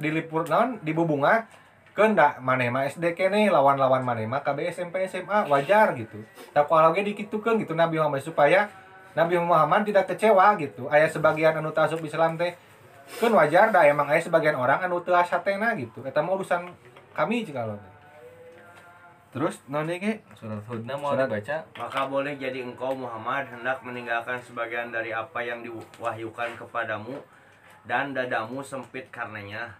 dilipur 0.00 0.48
non 0.48 0.80
di 0.80 0.96
bubunga 0.96 1.44
keunda 1.92 2.40
maneh 2.40 2.72
mah 2.72 2.88
SD 2.88 3.12
kene 3.12 3.52
lawan-lawan 3.52 4.00
maneh 4.00 4.24
mah 4.24 4.40
KB 4.40 4.72
SMP 4.72 5.04
SMA 5.04 5.44
wajar 5.52 5.92
gitu. 6.00 6.24
Tak 6.56 6.64
kalau 6.64 6.96
ge 6.96 7.04
dikitukeun 7.04 7.60
gitu 7.60 7.76
Nabi 7.76 8.00
Muhammad 8.00 8.24
supaya 8.24 8.72
Nabi 9.12 9.36
Muhammad 9.36 9.84
tidak 9.84 10.08
kecewa 10.08 10.56
gitu. 10.56 10.88
Aya 10.88 11.12
sebagian 11.12 11.60
anu 11.60 11.76
tasuk 11.76 12.00
Islam 12.00 12.40
teh 12.40 12.56
kan 13.18 13.32
wajar 13.32 13.72
dah 13.72 13.82
emang 13.82 14.06
aya 14.06 14.20
sebagian 14.20 14.54
orang 14.54 14.78
anu 14.80 15.00
teu 15.00 15.12
asatena 15.12 15.74
gitu. 15.74 16.04
Eta 16.04 16.20
mah 16.20 16.36
urusan 16.36 16.68
kami 17.10 17.42
jika 17.42 17.66
lo. 17.66 17.76
Terus 19.30 19.62
non 19.66 19.86
ge 19.86 20.18
Surat 20.34 20.58
Hudna 20.66 20.98
mau 20.98 21.14
Surat- 21.14 21.30
dibaca? 21.30 21.56
maka 21.78 22.00
boleh 22.06 22.34
jadi 22.34 22.66
engkau 22.66 22.90
Muhammad 22.92 23.46
hendak 23.46 23.78
meninggalkan 23.80 24.42
sebagian 24.42 24.90
dari 24.90 25.14
apa 25.14 25.38
yang 25.38 25.62
diwahyukan 25.62 26.58
kepadamu 26.58 27.14
dan 27.86 28.10
dadamu 28.10 28.58
sempit 28.60 29.06
karenanya 29.08 29.70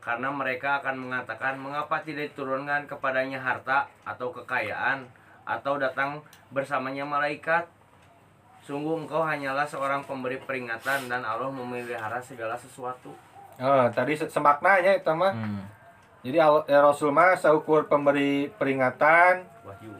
karena 0.00 0.32
mereka 0.32 0.80
akan 0.80 0.96
mengatakan 0.96 1.60
mengapa 1.60 2.00
tidak 2.00 2.32
diturunkan 2.32 2.88
kepadanya 2.88 3.36
harta 3.36 3.84
atau 4.00 4.32
kekayaan 4.32 5.04
atau 5.44 5.76
datang 5.76 6.24
bersamanya 6.48 7.04
malaikat 7.04 7.68
sungguh 8.70 9.02
engkau 9.02 9.18
hanyalah 9.18 9.66
seorang 9.66 10.06
pemberi 10.06 10.38
peringatan 10.38 11.10
dan 11.10 11.26
Allah 11.26 11.50
memelihara 11.50 12.22
segala 12.22 12.54
sesuatu 12.54 13.10
Oh, 13.58 13.84
tadi 13.90 14.16
se- 14.16 14.30
semaknanya 14.30 14.96
itu 14.96 15.12
mah. 15.12 15.34
Hmm. 15.34 15.66
Jadi 16.22 16.38
Allah- 16.38 16.64
ya 16.64 16.80
Rasul 16.80 17.12
mah 17.12 17.36
saukur 17.36 17.84
pemberi 17.84 18.48
peringatan, 18.48 19.44
wahyu 19.66 19.92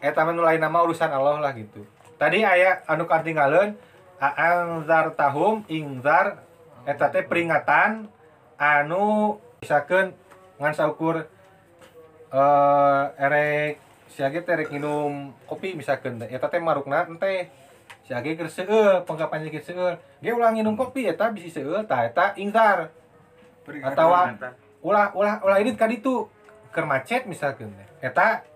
eta 0.00 0.22
mah 0.22 0.32
nu 0.32 0.42
lain 0.42 0.58
nama 0.58 0.82
urusan 0.82 1.06
Allah 1.06 1.38
lah 1.38 1.54
gitu. 1.54 1.86
Tadi 2.16 2.42
aya 2.42 2.82
anu 2.84 3.06
katinggalin 3.06 3.78
anzar 4.18 5.14
tahum 5.14 5.62
ingzar 5.68 6.42
eta 6.82 7.14
teh 7.14 7.22
peringatan 7.22 8.10
anu 8.56 9.36
misalkan 9.60 10.10
ngan 10.56 10.74
saukur 10.74 11.30
eh 12.28 13.04
erek 13.18 13.78
siage 14.06 14.42
teh 14.46 14.52
erek 14.54 14.70
minum 14.72 15.34
kopi 15.44 15.74
misalkan 15.74 16.22
eta 16.22 16.46
teh 16.48 16.62
marukna 16.62 17.04
teh 17.18 17.50
siage 18.06 18.38
keur 18.38 18.50
seueur 18.50 19.02
pengkapannya 19.02 19.50
keur 19.50 19.66
seueur. 19.66 19.94
Dia 20.22 20.32
ulah 20.32 20.54
nginum 20.54 20.78
kopi 20.78 21.10
eta 21.10 21.30
bisi 21.34 21.50
seueur 21.50 21.82
tah 21.84 22.06
eta 22.06 22.34
ingzar. 22.38 22.90
Atau 23.66 24.08
ulah 24.86 25.10
ulah 25.10 25.36
ulah 25.42 25.58
ini 25.58 25.74
kan 25.74 25.90
itu 25.90 26.30
keur 26.70 26.86
macet 26.86 27.26
misalkan 27.26 27.74
eta 27.98 28.46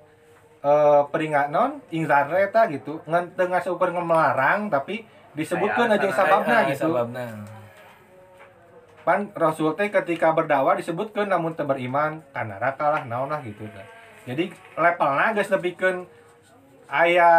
eh 0.63 1.03
peringat 1.11 1.51
non 1.51 1.83
ingzar 1.91 2.31
eta 2.31 2.71
gitu. 2.71 3.03
Ngan 3.11 3.35
teu 3.35 3.51
ngaseukeun 3.51 4.07
melarang 4.07 4.71
tapi 4.71 5.03
disebutkeun 5.35 5.91
Aya 5.91 5.99
aja 5.99 6.09
sababna 6.11 6.59
gitu. 6.71 6.91
sababna. 6.91 7.27
pan 9.01 9.33
rasul 9.33 9.73
teh 9.75 9.89
ketika 9.89 10.31
berdakwah 10.37 10.77
disebutkeun 10.77 11.27
namun 11.27 11.57
teu 11.57 11.65
beriman 11.65 12.21
ka 12.31 12.45
neraka 12.45 12.87
lah 12.93 13.03
naon 13.09 13.33
lah 13.33 13.43
gitu 13.43 13.67
teh. 13.67 13.87
Jadi 14.25 14.45
levelna 14.75 15.27
geus 15.33 15.49
nepikeun 15.49 15.97
aya 16.87 17.31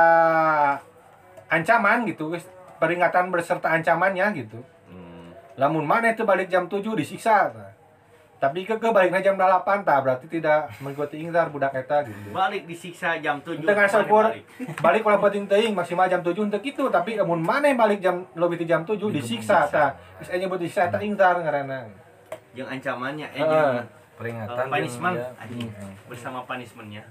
ancaman 1.47 2.07
gitu 2.07 2.31
geus 2.31 2.45
peringatan 2.77 3.29
berserta 3.29 3.69
ancamannya 3.69 4.27
gitu 4.37 4.59
Hmm. 4.87 5.31
lamun 5.55 5.87
mana 5.87 6.11
itu 6.11 6.23
balik 6.23 6.47
jam 6.47 6.67
7 6.67 6.83
disiksa 6.91 7.47
tah. 7.47 7.71
tapi 8.41 8.65
ke 8.65 8.75
baliknya 8.75 9.21
jam 9.21 9.39
8 9.39 9.63
tah 9.85 10.01
berarti 10.01 10.27
tidak 10.27 10.67
mengikuti 10.81 11.21
ingzar 11.21 11.47
budak 11.47 11.71
eta 11.71 12.03
gitu 12.03 12.33
balik 12.33 12.67
disiksa 12.67 13.15
jam 13.21 13.39
7 13.39 13.61
Tengah 13.61 13.87
syukur 13.87 14.35
balik 14.81 15.05
ulah 15.05 15.21
penting 15.21 15.45
teuing 15.45 15.71
maksimal 15.71 16.09
jam 16.09 16.19
7 16.19 16.33
untuk 16.41 16.59
itu 16.59 16.83
tapi 16.89 17.15
lamun 17.15 17.39
mana 17.39 17.71
balik 17.71 18.01
jam 18.01 18.27
lebih 18.33 18.65
jam 18.65 18.83
7 18.83 18.97
disiksa 19.13 19.63
tah 19.63 19.95
geus 20.17 20.27
nyebut 20.33 20.59
disiksa 20.59 20.89
eta 20.89 20.99
ingzar 20.99 21.39
ngaranna 21.39 21.87
yang 22.51 22.67
ancamannya 22.67 23.27
eh 23.29 23.39
Heeh. 23.39 23.79
Peringatan 24.21 24.53
Eh, 24.53 24.69
punishment. 24.69 25.17
Anjing. 25.41 25.69
bersama 26.05 26.45
punishmentnya 26.45 27.01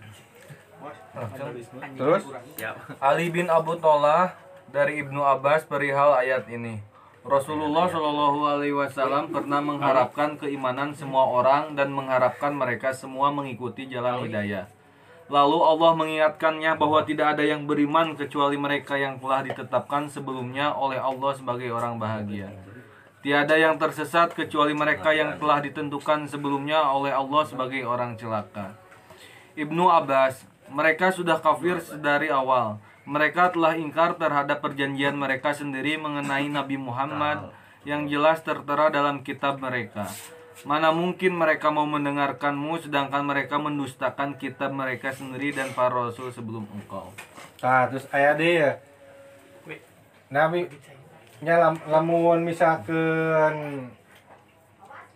terus 1.99 2.25
siap 2.57 2.75
Ali 3.03 3.29
bin 3.29 3.51
Abu 3.51 3.77
Tolah 3.77 4.33
dari 4.71 5.03
Ibnu 5.03 5.21
Abbas 5.21 5.67
perihal 5.67 6.15
ayat 6.17 6.47
ini. 6.49 6.81
Rasulullah 7.21 7.85
Shallallahu 7.85 8.49
Alaihi 8.49 8.73
Wasallam 8.73 9.29
pernah 9.29 9.61
mengharapkan 9.61 10.41
keimanan 10.41 10.97
semua 10.97 11.29
orang 11.29 11.77
dan 11.77 11.93
mengharapkan 11.93 12.57
mereka 12.57 12.97
semua 12.97 13.29
mengikuti 13.29 13.91
jalan 13.93 14.25
hidayah. 14.25 14.65
Lalu 15.29 15.59
Allah 15.61 15.93
mengingatkannya 15.95 16.81
bahwa 16.81 17.05
tidak 17.05 17.37
ada 17.37 17.45
yang 17.45 17.69
beriman 17.69 18.17
kecuali 18.17 18.57
mereka 18.57 18.97
yang 18.97 19.21
telah 19.21 19.45
ditetapkan 19.45 20.09
sebelumnya 20.09 20.73
oleh 20.73 20.97
Allah 20.97 21.37
sebagai 21.37 21.69
orang 21.69 22.01
bahagia. 22.01 22.49
Tiada 23.21 23.53
yang 23.53 23.77
tersesat 23.77 24.33
kecuali 24.33 24.73
mereka 24.73 25.13
yang 25.13 25.37
telah 25.37 25.61
ditentukan 25.61 26.25
sebelumnya 26.25 26.81
oleh 26.89 27.13
Allah 27.13 27.45
sebagai 27.45 27.85
orang 27.85 28.17
celaka. 28.17 28.73
Ibnu 29.53 29.93
Abbas, 29.93 30.49
mereka 30.73 31.13
sudah 31.13 31.37
kafir 31.37 31.85
dari 32.01 32.33
awal. 32.33 32.81
Mereka 33.05 33.53
telah 33.53 33.77
ingkar 33.77 34.17
terhadap 34.17 34.65
perjanjian 34.65 35.21
mereka 35.21 35.53
sendiri 35.53 36.01
mengenai 36.01 36.49
Nabi 36.49 36.81
Muhammad 36.81 37.53
yang 37.85 38.09
jelas 38.09 38.41
tertera 38.41 38.89
dalam 38.89 39.21
kitab 39.21 39.61
mereka. 39.61 40.09
Mana 40.65 40.89
mungkin 40.89 41.37
mereka 41.37 41.69
mau 41.69 41.85
mendengarkanmu 41.89 42.85
sedangkan 42.85 43.25
mereka 43.25 43.57
mendustakan 43.57 44.37
kitab 44.41 44.73
mereka 44.73 45.13
sendiri 45.13 45.57
dan 45.57 45.73
para 45.77 45.93
rasul 45.93 46.33
sebelum 46.33 46.69
engkau. 46.73 47.13
Nah, 47.61 47.89
terus 47.89 48.09
aya 48.13 48.33
deh 48.33 48.53
ya. 48.65 48.73
Nabi 50.31 50.71
nya 51.41 51.57
lam, 51.57 51.75
lamun 51.89 52.45
misalkan 52.45 53.89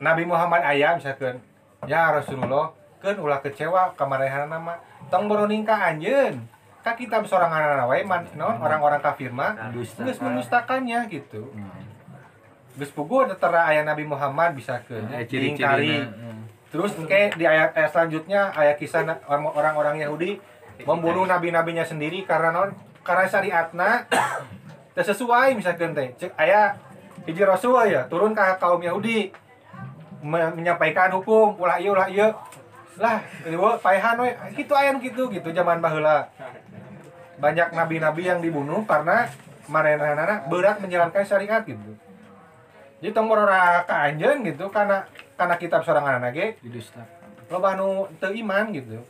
Nabi 0.00 0.24
Muhammad 0.24 0.64
aya 0.64 0.96
misalkan 0.96 1.36
ya 1.84 2.16
Rasulullah 2.16 2.72
kan 3.04 3.20
ulah 3.20 3.44
kecewa 3.44 3.92
kamarehan 3.92 4.48
nama 4.48 4.80
tong 5.12 5.28
beruning 5.28 5.68
ka 5.68 5.76
anjeun 5.76 6.48
ka 6.80 6.96
kita 6.96 7.20
sorangan 7.24 7.84
wae 7.88 8.04
man 8.04 8.24
non 8.36 8.56
orang-orang 8.60 9.00
kafir 9.00 9.32
mah 9.32 9.56
geus 9.72 9.96
mendustakannya 10.20 11.08
gitu. 11.08 11.48
Geus 12.76 12.92
puguh 12.92 13.24
tertera 13.28 13.68
aya 13.68 13.84
Nabi 13.84 14.04
Muhammad 14.04 14.52
bisa 14.52 14.80
ke 14.84 14.96
Eh, 16.00 16.04
hmm. 16.04 16.40
Terus 16.74 16.92
kayak 17.06 17.38
di 17.38 17.46
ayat, 17.46 17.70
ayat 17.72 17.90
selanjutnya 17.94 18.50
ayat 18.50 18.76
kisah 18.76 19.06
orang-orang 19.30 20.02
Yahudi 20.02 20.42
membunuh 20.82 21.24
nabi-nabinya 21.24 21.86
sendiri 21.86 22.26
karena 22.26 22.50
non 22.50 22.74
karena 23.06 23.24
syariatna 23.30 23.88
teu 24.94 25.02
sesuai 25.02 25.58
misalkan 25.58 25.92
teh. 25.92 26.14
Cek 26.16 26.32
aya 26.38 26.78
hiji 27.26 27.42
rasul 27.42 27.74
ya 27.90 28.06
turun 28.06 28.32
ke 28.32 28.42
kaum 28.62 28.80
Yahudi. 28.80 29.34
Me- 30.24 30.54
menyampaikan 30.56 31.12
hukum 31.12 31.60
ulah 31.60 31.76
ieu 31.76 31.92
ulah 31.92 32.08
ieu 32.08 32.32
lah 32.96 33.20
ini 33.44 33.58
we 33.58 33.70
paehan 33.82 34.16
we 34.22 34.30
kitu 34.56 34.72
aya 34.72 34.94
nu 34.94 35.02
kitu 35.02 35.28
gitu 35.28 35.50
zaman 35.52 35.82
baheula. 35.82 36.30
Banyak 37.42 37.74
nabi-nabi 37.74 38.30
yang 38.30 38.40
dibunuh 38.40 38.86
karena 38.86 39.28
marenana 39.66 40.46
berat 40.46 40.80
menjalankan 40.80 41.26
syariat 41.26 41.60
gitu. 41.66 41.98
Jadi 43.02 43.12
tong 43.12 43.28
ora 43.28 43.84
ka 43.84 44.08
anjeun 44.08 44.46
gitu 44.46 44.70
karena 44.72 45.04
karena 45.36 45.54
kitab 45.60 45.84
sorangan 45.84 46.24
ge. 46.32 46.56
Didustakan. 46.64 47.24
loba 47.52 47.76
nu 47.76 48.08
teu 48.16 48.32
iman 48.32 48.72
gitu. 48.72 49.04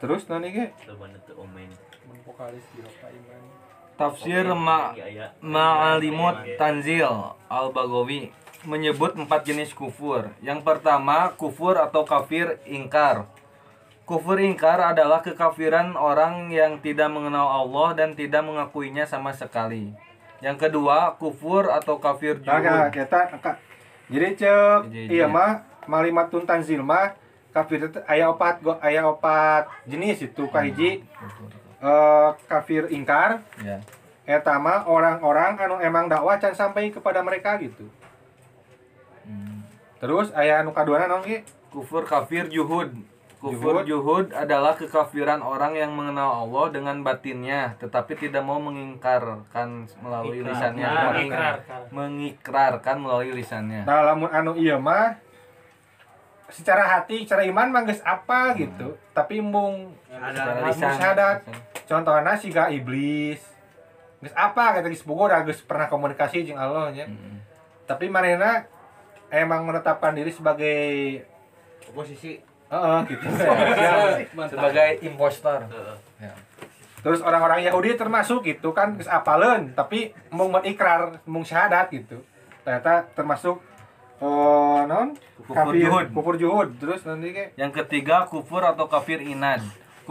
Terus 0.00 0.24
nani 0.32 0.48
ge? 0.50 0.66
Coba 0.88 1.12
nanti 1.12 1.32
omen. 1.36 1.91
Vokalis 2.24 2.64
di 2.76 2.80
Roka 2.84 3.08
iman 3.08 3.42
Tafsir 3.96 4.46
Ma 4.56 4.96
Ma'alimut 5.40 6.56
Tanzil 6.56 7.08
Al-Baghawi 7.46 8.32
menyebut 8.62 9.18
empat 9.18 9.42
jenis 9.42 9.74
kufur. 9.74 10.30
Yang 10.38 10.62
pertama, 10.62 11.34
kufur 11.34 11.74
atau 11.78 12.06
kafir 12.06 12.62
ingkar. 12.66 13.26
Kufur 14.06 14.38
ingkar 14.38 14.78
adalah 14.94 15.22
kekafiran 15.22 15.94
orang 15.98 16.50
yang 16.50 16.78
tidak 16.78 17.10
mengenal 17.10 17.46
Allah 17.46 17.94
dan 17.94 18.14
tidak 18.14 18.42
mengakuinya 18.42 19.06
sama 19.06 19.34
sekali. 19.34 19.94
Yang 20.42 20.68
kedua, 20.68 21.14
kufur 21.18 21.70
atau 21.70 22.02
kafir 22.02 22.42
nah 22.42 22.58
juhud. 22.58 22.90
kita 22.90 23.20
ka- 23.38 23.58
jadi 24.10 24.28
cek 24.34 24.80
iya 24.90 25.24
iya. 25.24 25.26
mah 25.30 25.62
malimatun 25.86 26.44
tanzil 26.44 26.82
mah 26.82 27.14
kafir 27.54 27.88
itu 27.88 28.00
aya 28.04 28.28
opat 28.28 28.60
go 28.60 28.76
aya 28.82 29.06
opat 29.06 29.70
jenis 29.86 30.28
itu 30.28 30.44
kahiji 30.50 31.06
eh, 31.82 32.28
kafir 32.46 32.86
ingkar 32.88 33.42
Ya. 33.58 33.82
eta 34.24 34.54
mah 34.56 34.86
orang-orang 34.86 35.58
anu 35.58 35.76
emang 35.78 36.06
dakwah 36.06 36.38
can 36.38 36.54
sampai 36.54 36.88
kepada 36.88 37.20
mereka 37.20 37.58
gitu 37.58 37.90
Hmm. 39.22 39.62
terus 39.98 40.30
aya 40.32 40.58
anu 40.58 40.70
kaduana 40.70 41.06
naon 41.06 41.22
ge 41.22 41.42
Kufur 41.68 42.04
kafir 42.04 42.46
juhud. 42.46 42.92
Kufur 43.40 43.80
juhud 43.82 44.28
adalah 44.30 44.76
kekafiran 44.76 45.40
orang 45.40 45.72
yang 45.72 45.88
mengenal 45.90 46.44
Allah 46.44 46.68
dengan 46.68 47.00
batinnya, 47.00 47.80
tetapi 47.80 48.12
tidak 48.14 48.44
mau 48.44 48.60
mengingkarkan 48.60 49.88
melalui 49.98 50.44
lisannya. 50.44 50.84
Nah, 50.84 51.08
Mengi- 51.08 51.26
ikrar. 51.26 51.56
Mengikrarkan 51.88 52.96
melalui 53.00 53.32
lisannya. 53.32 53.82
Nah, 53.82 54.04
lamun 54.04 54.28
anu 54.28 54.52
iya 54.52 54.76
mah 54.76 55.16
secara 56.46 56.84
hati, 56.92 57.24
secara 57.24 57.40
iman 57.42 57.72
mah 57.72 57.82
geus 57.82 58.04
apa 58.04 58.52
gitu. 58.54 59.00
Tapi 59.10 59.40
mung 59.40 59.96
Secara 60.04 60.52
Anu 60.52 60.68
lisan. 60.68 60.92
syahadat. 60.92 61.38
Contohnya 61.92 62.32
siga 62.40 62.72
iblis. 62.72 63.44
Geus 64.24 64.32
apa 64.32 64.80
kata 64.80 64.88
geus 64.88 65.04
bogo 65.04 65.28
udah 65.28 65.44
geus 65.44 65.60
pernah 65.60 65.92
komunikasi 65.92 66.48
jeung 66.48 66.56
Allah 66.56 66.88
nya. 66.88 67.04
Mm. 67.04 67.36
Tapi 67.84 68.08
manehna 68.08 68.64
emang 69.28 69.68
menetapkan 69.68 70.16
diri 70.16 70.32
sebagai 70.32 70.80
Oposisi. 71.92 72.40
heeh 72.72 73.00
gitu. 73.12 73.24
Sebagai 74.56 75.04
impostor. 75.04 75.68
Ya. 76.16 76.32
Terus 77.04 77.20
orang-orang 77.20 77.60
Yahudi 77.68 78.00
termasuk 78.00 78.48
gitu 78.48 78.72
kan 78.72 78.96
geus 78.96 79.10
apaleun 79.12 79.76
tapi 79.76 80.16
mung 80.32 80.56
ikrar, 80.64 81.20
mung 81.28 81.44
syahadat 81.44 81.92
gitu. 81.92 82.24
Ternyata 82.64 83.04
termasuk 83.12 83.60
oh 84.24 84.86
non 84.88 85.12
Kufur 85.42 85.74
juhud. 85.74 86.06
kufur 86.14 86.34
juhud 86.38 86.68
terus 86.78 87.02
nanti 87.02 87.34
kayak 87.34 87.58
Yang 87.58 87.82
ketiga, 87.82 88.24
kufur 88.30 88.62
atau 88.62 88.86
kafir 88.86 89.18
inad. 89.20 89.60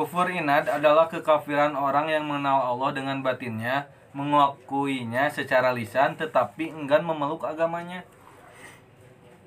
Kufur 0.02 0.34
inad 0.34 0.66
adalah 0.66 1.06
kekafiran 1.06 1.78
orang 1.78 2.10
yang 2.10 2.26
mengenal 2.26 2.74
Allah 2.74 2.90
dengan 2.90 3.22
batinnya, 3.22 3.86
mengakuinya 4.18 5.30
secara 5.30 5.70
lisan 5.78 6.18
tetapi 6.18 6.74
enggan 6.74 7.06
memeluk 7.06 7.46
agamanya. 7.46 8.02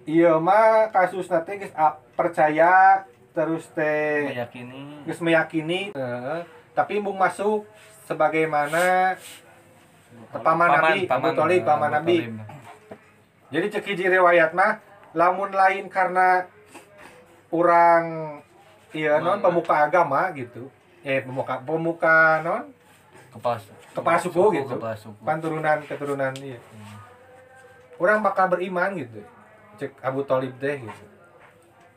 Iya 0.06 0.38
mah 0.38 0.94
kasus 0.94 1.26
nanti 1.26 1.58
geus 1.58 1.74
a- 1.74 1.98
percaya 2.14 3.02
terus 3.34 3.66
teh 3.74 4.30
Meyakini 4.30 5.02
geus 5.02 5.18
meyakini 5.18 5.90
eh, 5.90 6.38
tapi 6.70 7.02
mung 7.02 7.18
masuk 7.18 7.66
sebagaimana 8.06 9.18
paman 10.30 10.70
Nabi 10.70 11.10
Abu 11.10 11.34
Thalib 11.34 11.66
paman 11.66 11.98
Abu 11.98 12.14
Nabi. 12.14 12.16
Jadi 13.50 13.66
cek 13.74 13.90
hiji 13.90 14.06
riwayat 14.06 14.54
mah 14.54 14.78
lamun 15.18 15.50
lain 15.50 15.90
karena 15.90 16.46
orang 17.50 18.38
iya 18.94 19.18
non 19.18 19.38
pemuka 19.38 19.74
agama 19.82 20.30
gitu. 20.32 20.70
Eh 21.02 21.20
pemuka 21.20 21.60
pemuka 21.60 22.16
non 22.40 22.70
Kepala 23.28 23.58
Kepala 23.90 24.16
suku 24.16 24.42
gitu. 24.54 24.72
Kepala 24.72 24.94
suku. 24.94 25.18
panturunan 25.20 25.78
keturunan 25.82 26.32
iya. 26.36 26.58
Orang 27.94 28.22
bakal 28.22 28.48
beriman 28.48 28.94
gitu. 28.96 29.22
Cek 29.76 29.98
Abu 30.00 30.22
Thalib 30.22 30.54
teh 30.56 30.78
gitu. 30.80 31.04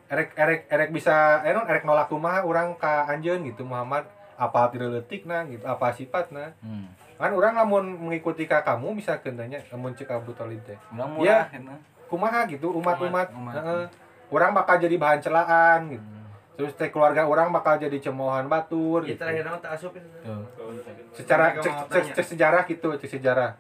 Erek 0.08 0.34
erek 0.34 0.62
erek 0.68 0.90
bisa 0.90 1.42
eh 1.42 1.52
non 1.52 1.64
erek 1.64 1.84
nolak 1.84 2.08
kumaha 2.08 2.42
orang 2.42 2.74
ka 2.74 3.06
anjeun 3.06 3.44
gitu 3.44 3.62
Muhammad 3.62 4.06
apa 4.34 4.70
tidak 4.70 4.94
letik 4.94 5.26
nah 5.26 5.42
gitu 5.44 5.62
apa 5.64 5.90
sifatna 5.92 6.54
Hmm. 6.60 6.86
kan 7.18 7.34
orang 7.34 7.58
lamun 7.58 7.86
mengikuti 8.00 8.46
ka 8.46 8.62
kamu 8.62 8.94
misalkan 8.94 9.34
tanya 9.34 9.58
lamun 9.68 9.92
cek 9.92 10.06
Abu 10.08 10.30
Iya. 10.32 10.70
murah 10.94 11.50
ya. 11.50 11.76
kumaha 12.06 12.46
gitu 12.46 12.70
umat-umat 12.72 13.28
Umat, 13.28 13.52
umat. 13.52 13.54
Heeh. 13.58 13.86
orang 14.30 14.54
bakal 14.54 14.78
jadi 14.78 14.94
bahan 14.96 15.20
celaan 15.20 15.90
gitu 15.90 16.06
terus 16.58 16.74
teh 16.74 16.90
keluarga 16.90 17.24
orang 17.24 17.54
bakal 17.54 17.78
jadi 17.78 18.02
cemoohan 18.02 18.50
batur 18.50 19.06
Ya 19.06 19.14
gitu. 19.14 19.22
terakhir 19.22 19.44
nama 19.46 19.58
tak 19.62 19.78
asup 19.78 19.94
itu. 19.94 20.08
Tuh. 20.26 20.42
secara 21.14 21.54
cek, 21.56 21.74
cek, 21.88 22.06
cek 22.18 22.26
sejarah 22.28 22.64
gitu 22.66 22.90
cek 22.98 23.12
sejarah 23.14 23.52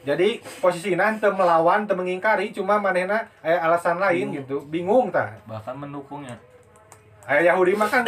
jadi 0.00 0.42
posisinya 0.58 1.14
teu 1.16 1.30
melawan 1.30 1.86
teu 1.86 1.94
mengingkari 1.94 2.50
cuma 2.50 2.82
manehna 2.82 3.30
aya 3.40 3.62
alasan 3.62 3.96
lain 3.96 4.34
gitu 4.34 4.66
bingung 4.66 5.08
tah 5.08 5.38
Bahkan 5.46 5.76
mendukungnya. 5.78 6.34
aya 7.24 7.46
Yahudi 7.46 7.78
mah 7.78 7.86
kan 7.86 8.02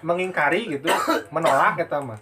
mengingkari 0.00 0.72
gitu 0.72 0.88
menolak 1.28 1.76
eta 1.76 2.00
mah 2.00 2.16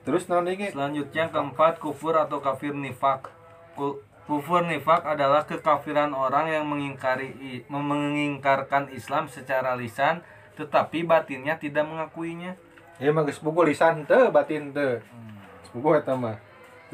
terus 0.00 0.24
naon 0.26 0.48
Selanjutnya 0.48 1.28
keempat 1.28 1.76
kufur 1.76 2.16
atau 2.16 2.40
kafir 2.40 2.72
nifak. 2.72 3.28
Ku- 3.76 4.00
Kufur 4.30 4.62
nifak 4.62 5.02
adalah 5.02 5.42
kekafiran 5.42 6.14
orang 6.14 6.46
yang 6.46 6.62
mengingkari 6.70 7.66
mengingkarkan 7.66 8.86
Islam 8.94 9.26
secara 9.26 9.74
lisan 9.74 10.22
tetapi 10.54 11.02
batinnya 11.02 11.58
tidak 11.58 11.82
mengakuinya. 11.82 12.54
ieu 13.02 13.10
mah 13.10 13.26
geus 13.26 13.42
lisan 13.42 14.06
teu 14.06 14.30
batin 14.30 14.70
teu 14.70 15.02
boga 15.74 15.98
eta 15.98 16.14
mah. 16.14 16.38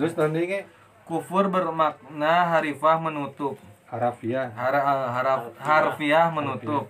Terus 0.01 0.17
naon 0.17 0.33
deui 0.33 0.49
ge? 0.49 0.61
Kufur 1.05 1.53
bermakna 1.53 2.57
harifah 2.57 2.97
menutup, 3.05 3.61
harafiah. 3.93 4.49
Har- 4.57 5.53
harfiah 5.61 6.33
menutup. 6.33 6.89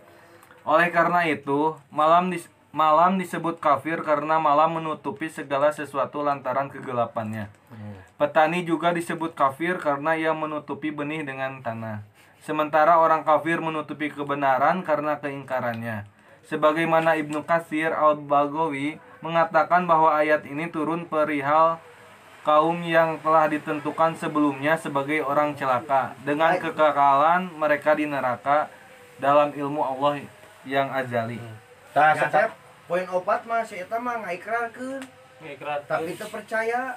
Oleh 0.62 0.88
karena 0.94 1.26
itu, 1.26 1.74
malam 1.90 2.30
dis- 2.30 2.50
Malam 2.76 3.16
disebut 3.16 3.56
kafir 3.56 4.04
karena 4.04 4.36
malam 4.36 4.76
menutupi 4.76 5.32
segala 5.32 5.72
sesuatu 5.72 6.20
lantaran 6.20 6.68
kegelapannya. 6.68 7.48
Petani 8.20 8.68
juga 8.68 8.92
disebut 8.92 9.32
kafir 9.32 9.80
karena 9.80 10.12
ia 10.12 10.36
menutupi 10.36 10.92
benih 10.92 11.24
dengan 11.24 11.64
tanah. 11.64 12.04
Sementara 12.44 13.00
orang 13.00 13.24
kafir 13.24 13.64
menutupi 13.64 14.12
kebenaran 14.12 14.84
karena 14.84 15.16
keingkarannya. 15.16 16.04
Sebagaimana 16.52 17.16
Ibnu 17.16 17.48
Katsir 17.48 17.96
Al-Baghawi 17.96 19.00
mengatakan 19.24 19.88
bahwa 19.88 20.12
ayat 20.12 20.44
ini 20.44 20.68
turun 20.68 21.08
perihal 21.08 21.80
kaum 22.44 22.84
yang 22.84 23.16
telah 23.24 23.48
ditentukan 23.48 24.20
sebelumnya 24.20 24.76
sebagai 24.76 25.24
orang 25.24 25.56
celaka 25.56 26.12
dengan 26.28 26.60
kekekalan 26.60 27.56
mereka 27.56 27.96
di 27.96 28.04
neraka 28.04 28.68
dalam 29.16 29.56
ilmu 29.56 29.80
Allah 29.80 30.20
yang 30.68 30.92
azali. 30.92 31.40
Cep. 31.96 32.65
Poin 32.86 33.06
opat 33.08 33.40
mah 33.44 33.62
si 33.62 33.76
eta 33.76 33.98
mah 33.98 34.22
ngaikrarkeun 34.22 35.02
Ngikrar. 35.36 35.84
tapi 35.84 36.14
teu 36.14 36.26
percaya 36.26 36.96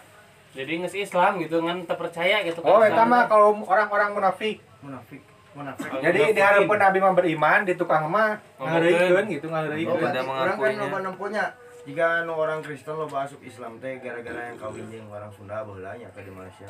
Jadi 0.49 0.81
nges 0.81 0.95
Islam 0.95 1.37
gitu 1.37 1.61
kan 1.61 1.77
terpercaya 1.85 2.41
gitu 2.41 2.59
kan. 2.59 2.69
Oh, 2.71 2.81
eta 2.81 2.95
Islam. 2.95 3.07
mah 3.07 3.23
kaum 3.25 3.61
orang-orang 3.61 4.09
munafik. 4.11 4.57
munafik 4.79 5.21
munafik 5.51 5.89
Oh, 5.89 5.99
Jadi 5.99 6.33
diharapkan 6.33 6.77
Nabi 6.79 6.97
mah 6.99 7.13
beriman, 7.13 7.59
di 7.65 7.73
tukang 7.73 8.05
mah 8.07 8.37
ngareuykeun 8.57 9.25
gitu, 9.29 9.45
Oh. 9.45 9.61
Tidak 9.61 9.93
berarti 9.93 10.19
orang 10.25 10.55
kan 10.55 10.73
loba 10.79 10.97
nempunya 11.03 11.45
jika 11.81 12.21
nu 12.21 12.33
orang 12.33 12.59
Kristen 12.61 12.95
loba 12.95 13.25
asup 13.25 13.41
Islam 13.41 13.77
teh 13.77 13.97
gara-gara 13.97 14.41
yang 14.45 14.57
kawin 14.57 14.85
jeung 14.87 15.09
orang 15.09 15.29
Sunda 15.29 15.61
baheula 15.61 15.93
nya 15.95 16.09
ke 16.09 16.21
di 16.21 16.29
Malaysia 16.29 16.69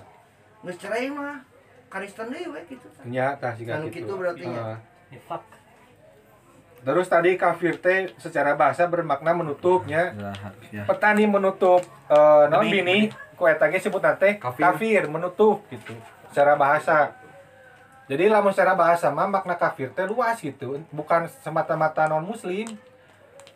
geus 0.59 0.75
cerai 0.75 1.07
mah 1.07 1.43
Kristen 1.87 2.29
deui 2.29 2.47
we 2.47 2.61
kitu 2.65 2.87
Nya 3.05 3.35
tah 3.35 3.51
siga 3.51 3.75
Anu 3.75 3.87
gitu. 3.87 4.03
kitu 4.03 4.13
berarti 4.13 4.45
nya. 4.45 4.79
Terus 6.79 7.07
tadi 7.11 7.35
kafir 7.35 7.75
teh 7.77 8.11
secara 8.17 8.55
bahasa 8.55 8.87
bermakna 8.87 9.35
menutupnya. 9.35 10.15
Ya. 10.71 10.87
Petani 10.87 11.27
menutup 11.27 11.83
eh 12.07 12.45
non 12.47 12.65
bini 12.65 13.11
ku 13.35 13.47
eta 13.47 13.67
ge 13.71 13.79
teh 13.83 14.39
Kafir. 14.39 14.63
kafir. 14.63 15.01
menutup 15.11 15.63
gitu. 15.71 15.93
Secara 16.31 16.55
bahasa. 16.55 17.15
Jadi 18.09 18.25
lamun 18.25 18.49
secara 18.49 18.73
bahasa 18.73 19.13
mah 19.13 19.29
makna 19.29 19.53
kafir 19.53 19.93
teh 19.93 20.09
luas 20.09 20.41
gitu, 20.41 20.81
bukan 20.89 21.29
semata-mata 21.45 22.09
non 22.09 22.25
muslim. 22.25 22.65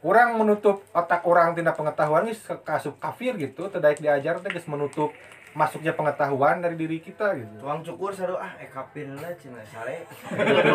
Orang 0.03 0.35
menutup 0.35 0.83
otak 0.91 1.23
orang 1.23 1.55
tina 1.55 1.71
pengetahuan 1.71 2.27
geus 2.27 2.43
kasup 2.67 2.99
kafir 2.99 3.39
gitu, 3.39 3.71
teu 3.71 3.79
daek 3.79 4.03
diajar 4.03 4.37
teh 4.43 4.51
geus 4.51 4.67
menutup 4.67 5.15
masuknya 5.53 5.93
pengetahuan 5.93 6.59
dari 6.59 6.73
diri 6.73 6.97
kita 6.97 7.37
gitu. 7.37 7.61
tuang 7.61 7.85
cukur 7.85 8.09
saru 8.09 8.33
ah 8.35 8.49
eh 8.57 8.65
kafir 8.67 9.05
lah 9.13 9.29
cenah 9.37 9.61
sare 9.69 10.01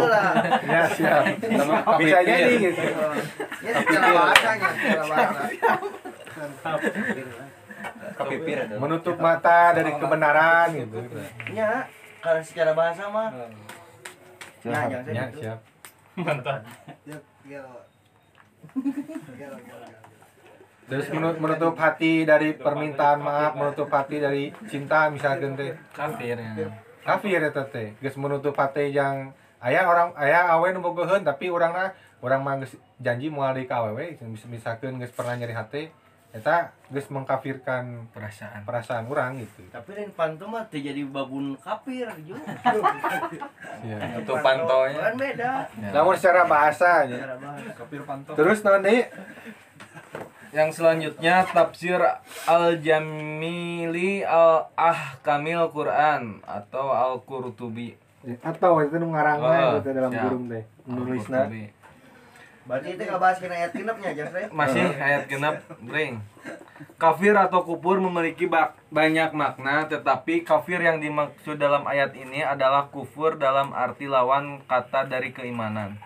lah 0.07 0.31
Ya, 0.63 0.83
siap. 0.87 1.23
Bisa 1.99 2.19
jadi 2.23 2.53
gitu. 2.57 2.83
ya 3.59 3.73
secara 3.75 4.07
bahasanya 4.15 4.69
secara 4.73 5.05
bahasa 5.05 5.43
Kapipir. 8.15 8.59
Menutup 8.75 9.17
mata 9.19 9.71
dari 9.73 9.91
kebenaran 9.93 10.69
gitu. 10.75 10.99
nya 11.51 11.87
kalau 12.19 12.41
secara 12.41 12.73
bahasa 12.73 13.07
mah 13.09 13.31
Nah, 14.59 14.85
jangan 14.91 15.07
saya 15.07 15.15
Ya, 15.15 15.25
gitu. 15.31 15.39
siap. 15.41 15.59
Mantap. 16.19 16.61
Ya, 17.07 17.19
ya. 17.47 17.63
Ya, 19.39 19.49
ya, 19.49 19.77
ya. 19.87 19.99
Terus 20.89 21.07
menu- 21.11 21.37
menutup 21.37 21.77
hati 21.77 22.25
dari 22.25 22.53
permintaan 22.55 23.21
maaf, 23.21 23.53
menutup 23.55 23.87
hati 23.89 24.17
dari 24.19 24.49
cinta 24.67 25.09
misalkan 25.09 25.53
teh. 25.53 25.77
Kafir 25.93 26.35
ya. 26.35 26.69
Kafir 27.03 27.41
eta 27.43 27.65
teh. 27.65 27.93
Geus 27.99 28.17
menutup 28.17 28.53
hati 28.55 28.89
yang 28.91 29.31
aya 29.59 29.85
orang 29.85 30.15
aya 30.15 30.49
awe 30.49 30.65
nu 30.69 30.81
bogoheun 30.81 31.21
tapi 31.21 31.49
urangna 31.49 31.91
urang 32.19 32.41
mah 32.41 32.63
janji 32.97 33.27
moal 33.27 33.53
deui 33.53 33.65
ka 33.65 33.79
awewe 33.81 34.15
Mis- 34.25 34.47
misalkan 34.47 34.97
geus 34.97 35.11
pernah 35.11 35.35
nyeri 35.35 35.51
hati 35.51 35.91
eta 36.29 36.71
geus 36.89 37.09
mengkafirkan 37.09 38.07
Perasaan. 38.09 38.63
perasaan 38.63 39.05
urang 39.05 39.35
gitu. 39.37 39.67
tapi 39.69 39.93
lain 39.93 40.13
pantu 40.13 40.47
mah 40.47 40.63
jadi 40.69 41.03
babun 41.05 41.59
kafir 41.59 42.07
juga 42.21 42.39
Ya. 43.83 43.99
Itu 44.17 44.31
pantonya. 44.37 45.01
kan 45.01 45.15
beda 45.17 45.51
Namun 45.91 46.15
secara 46.15 46.43
bahasa 46.45 47.03
ya. 47.05 47.19
secara 47.19 47.37
bahasa 47.37 47.71
Kafir 47.75 48.03
panto. 48.03 48.31
Terus 48.35 48.59
naon 48.61 48.81
deui? 48.81 49.03
Yang 50.49 50.71
selanjutnya 50.75 51.45
tafsir 51.47 52.01
Al-Jamili 52.45 54.25
Al-Ahkamil 54.25 55.69
Quran 55.69 56.41
atau 56.43 56.89
Al-Qurtubi. 56.89 57.95
Atau 58.41 58.81
itu 58.81 58.97
nu 58.97 59.13
ngarangna 59.13 59.49
Oh, 59.71 59.79
itu 59.79 59.91
dalam 59.91 60.11
siap. 60.11 60.23
burung 60.25 60.45
teh. 60.49 60.65
Nulisna. 60.85 61.47
Berarti 62.65 62.89
itu 62.93 63.03
nggak 63.03 63.17
bahas 63.19 63.39
kena 63.39 63.55
ayat 63.57 63.73
genepnya 63.73 64.11
jas 64.13 64.29
Rey? 64.29 64.45
Masih 64.51 64.85
ayat 64.93 65.25
genap 65.25 65.57
bring. 65.81 66.21
Kafir 66.95 67.33
atau 67.33 67.65
kufur 67.65 67.97
memiliki 67.97 68.45
bak- 68.45 68.77
banyak 68.89 69.33
makna, 69.33 69.89
tetapi 69.89 70.45
kafir 70.45 70.77
yang 70.79 71.01
dimaksud 71.01 71.57
dalam 71.57 71.83
ayat 71.85 72.13
ini 72.13 72.45
adalah 72.45 72.87
kufur 72.87 73.37
dalam 73.37 73.73
arti 73.73 74.05
lawan 74.05 74.61
kata 74.65 75.09
dari 75.09 75.33
keimanan. 75.33 75.97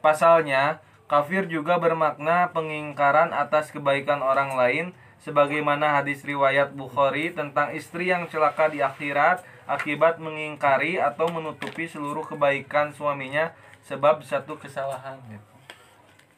Pasalnya, 0.00 0.80
kafir 1.06 1.46
juga 1.46 1.78
bermakna 1.78 2.50
pengingkaran 2.50 3.30
atas 3.30 3.70
kebaikan 3.70 4.22
orang 4.22 4.58
lain, 4.58 4.86
sebagaimana 5.22 5.98
hadis 5.98 6.22
riwayat 6.22 6.74
Bukhari 6.74 7.34
tentang 7.34 7.74
istri 7.74 8.10
yang 8.10 8.30
celaka 8.30 8.70
di 8.70 8.82
akhirat 8.82 9.42
akibat 9.66 10.22
mengingkari 10.22 11.02
atau 11.02 11.26
menutupi 11.26 11.90
seluruh 11.90 12.22
kebaikan 12.22 12.94
suaminya 12.94 13.50
sebab 13.82 14.22
satu 14.22 14.58
kesalahan. 14.58 15.18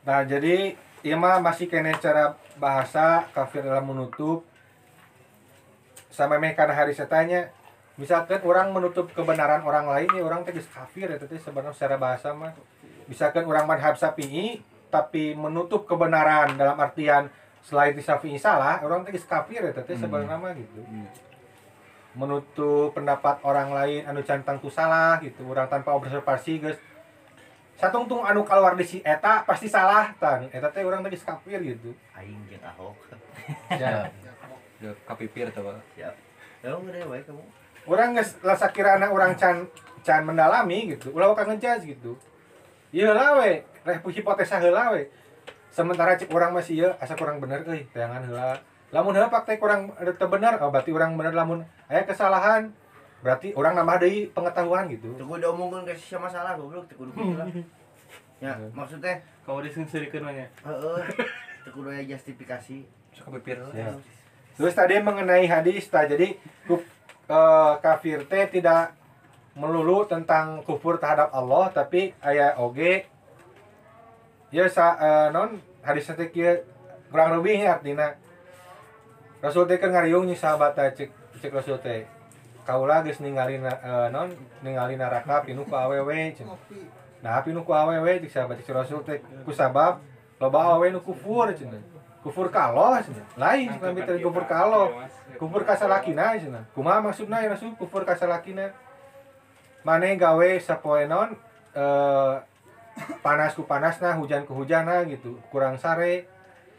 Nah, 0.05 0.25
jadi 0.25 0.77
mah 1.05 1.41
masih 1.41 1.69
kene 1.69 1.93
cara 2.01 2.37
bahasa 2.57 3.29
kafir 3.37 3.61
dalam 3.61 3.87
menutup 3.89 4.45
sama 6.09 6.41
meh 6.41 6.57
kana 6.57 6.75
hari 6.75 6.91
setanya 6.91 7.55
misalkan 7.95 8.43
orang 8.43 8.75
menutup 8.75 9.07
kebenaran 9.15 9.63
orang 9.63 9.87
lain 9.87 10.11
ya 10.11 10.23
orang 10.27 10.43
teh 10.43 10.51
geus 10.51 10.67
kafir 10.67 11.07
teh 11.15 11.39
sebenarnya 11.39 11.71
secara 11.71 11.95
bahasa 11.95 12.35
mah 12.35 12.51
misalkan 13.09 13.49
orang 13.49 13.65
madhab 13.65 13.97
Syafi'i 13.97 14.61
tapi 14.93 15.33
menutup 15.37 15.89
kebenaran 15.89 16.57
dalam 16.57 16.77
artian 16.77 17.29
selain 17.65 17.97
di 17.97 18.05
Syafi'i 18.05 18.37
salah 18.41 18.81
orang 18.85 19.05
geus 19.09 19.25
kafir 19.25 19.65
eta 19.65 19.85
teh 19.85 19.97
sebenarnya 19.97 20.37
mah 20.37 20.53
gitu. 20.55 20.81
Menutup 22.17 22.93
pendapat 22.97 23.41
orang 23.45 23.73
lain 23.73 24.05
anu 24.05 24.21
cantang 24.25 24.61
tu 24.61 24.69
salah 24.69 25.19
gitu 25.25 25.45
orang 25.49 25.67
tanpa 25.69 25.97
observasi 25.97 26.61
guys 26.61 26.79
satu 27.79 28.05
tung 28.11 28.27
anu 28.27 28.43
keluar 28.43 28.75
di 28.75 28.83
si 28.83 28.99
eta 29.05 29.45
pasti 29.49 29.69
salah 29.69 30.13
tan 30.21 30.49
eta 30.53 30.69
teh 30.69 30.85
orang 30.85 31.01
tadi 31.01 31.17
kafir 31.17 31.59
gitu. 31.65 31.97
Aing 32.17 32.39
jeung 32.49 32.65
ahok. 32.65 32.97
Ya. 33.73 34.09
Kapipir 35.09 35.51
tuh. 35.51 35.75
ya. 35.99 36.13
Udah 36.63 37.07
baik 37.09 37.25
kamu. 37.27 37.43
Orang 37.89 38.15
nges 38.15 38.37
lasa 38.45 38.69
kirana 38.69 39.09
orang 39.09 39.33
can 39.35 39.65
can 40.05 40.23
mendalami 40.25 40.97
gitu. 40.97 41.13
Ulah 41.13 41.33
ka 41.33 41.49
ngejudge 41.49 41.97
gitu 41.97 42.15
iya 42.95 43.13
lah 43.13 43.39
we 43.41 43.63
reh 43.85 43.99
hipotesa 44.01 44.61
heula 44.61 44.93
we 44.97 45.09
sementara 45.69 46.17
cek 46.17 46.33
orang 46.33 46.57
masih 46.57 46.85
ya 46.85 46.89
asa 46.99 47.15
kurang 47.15 47.39
bener 47.39 47.63
euy 47.69 47.85
tayangan 47.93 48.25
heula. 48.25 48.57
Lamun 48.89 49.13
heula 49.13 49.29
praktek 49.29 49.61
kurang 49.61 49.93
bener 50.17 50.57
oh, 50.65 50.73
berarti 50.73 50.91
orang 50.97 51.15
bener 51.21 51.37
lamun 51.37 51.61
aya 51.93 52.09
kesalahan 52.09 52.73
berarti 53.21 53.53
orang 53.53 53.77
nambah 53.77 54.01
deui 54.01 54.31
pengetahuan 54.33 54.89
gitu. 54.89 55.13
Teu 55.19 55.27
kudu 55.29 55.47
omongkeun 55.53 55.85
ke 55.85 55.93
sia 55.99 56.17
masalah 56.17 56.57
goblok 56.57 56.89
kudu 56.95 57.13
kitu 57.13 57.37
lah 57.37 57.47
ya 58.45 58.55
maksudnya 58.73 59.19
Kau 59.45 59.65
disensirikan 59.65 60.29
banyak. 60.29 60.49
heeh 60.49 61.01
teu 61.65 61.71
kudu 61.73 61.89
aya 61.93 62.05
justifikasi. 62.07 62.85
Kapipir. 63.19 63.59
Ya. 63.75 63.91
Terus 64.55 64.79
tadi 64.79 64.95
mengenai 65.03 65.43
hadis, 65.51 65.91
tak 65.91 66.07
jadi 66.07 66.39
eh, 67.29 67.73
kafir 67.83 68.23
teh 68.31 68.47
tidak 68.47 68.95
melulu 69.59 70.07
tentang 70.07 70.63
kufur 70.63 71.03
terhadap 71.03 71.35
Allah, 71.35 71.69
tapi 71.75 72.15
ayat 72.23 72.57
oge 72.63 73.11
ya 74.55 74.65
sa 74.71 74.97
eh, 74.97 75.29
non 75.35 75.61
hadis 75.85 76.09
teh 76.09 76.31
kieu 76.33 76.65
kurang 77.13 77.37
lebih 77.37 77.61
ya 77.61 77.77
artinya 77.77 78.17
Rasul 79.45 79.69
teh 79.69 79.77
kan 79.77 79.93
ngariung 79.93 80.25
nya 80.25 80.35
sahabat 80.35 80.79
cek 80.97 81.11
cek 81.43 81.53
Rasul 81.53 81.79
teh 81.85 82.07
kaula 82.65 83.05
geus 83.05 83.21
ningali 83.21 83.61
na- 83.61 83.81
eh, 83.83 84.09
non 84.09 84.33
ningali 84.65 84.97
neraka 84.97 85.45
pinu 85.45 85.69
ku 85.69 85.75
awewe. 85.77 86.33
Ngopi. 86.33 86.81
Nah, 87.23 87.43
pinu 87.43 87.61
ku 87.67 87.73
awewe 87.75 88.23
cek 88.25 88.31
sahabat 88.31 88.63
cek 88.63 88.75
Rasul 88.75 89.03
teh 89.05 89.19
ku 89.45 89.53
sabab 89.53 90.01
loba 90.41 90.59
awewe 90.75 90.97
nu 90.97 91.01
kufur 91.05 91.51
cenah. 91.53 91.83
Kufur 92.25 92.51
ka 92.51 92.73
Allah 92.73 93.05
cenah. 93.05 93.27
Lain 93.37 93.69
kami 93.79 94.01
teh 94.07 94.19
kufur 94.23 94.49
ka 94.49 94.65
Allah. 94.65 95.07
Kufur 95.39 95.63
ka 95.63 95.77
salakina 95.79 96.35
cenah. 96.35 96.65
Kumaha 96.75 97.05
maksudna 97.05 97.45
ya 97.45 97.53
Rasul 97.53 97.77
kufur 97.79 98.03
ka 98.03 98.17
salakina? 98.17 98.73
Mane 99.87 100.19
gawe 100.19 100.49
sapoe 100.59 101.07
non 101.07 101.35
eh 101.75 102.35
panas 103.23 103.55
ku 103.55 103.63
panasna, 103.63 104.19
hujan 104.19 104.43
ku 104.47 104.55
hujana 104.59 105.07
gitu. 105.07 105.39
Kurang 105.51 105.79
sare. 105.79 106.27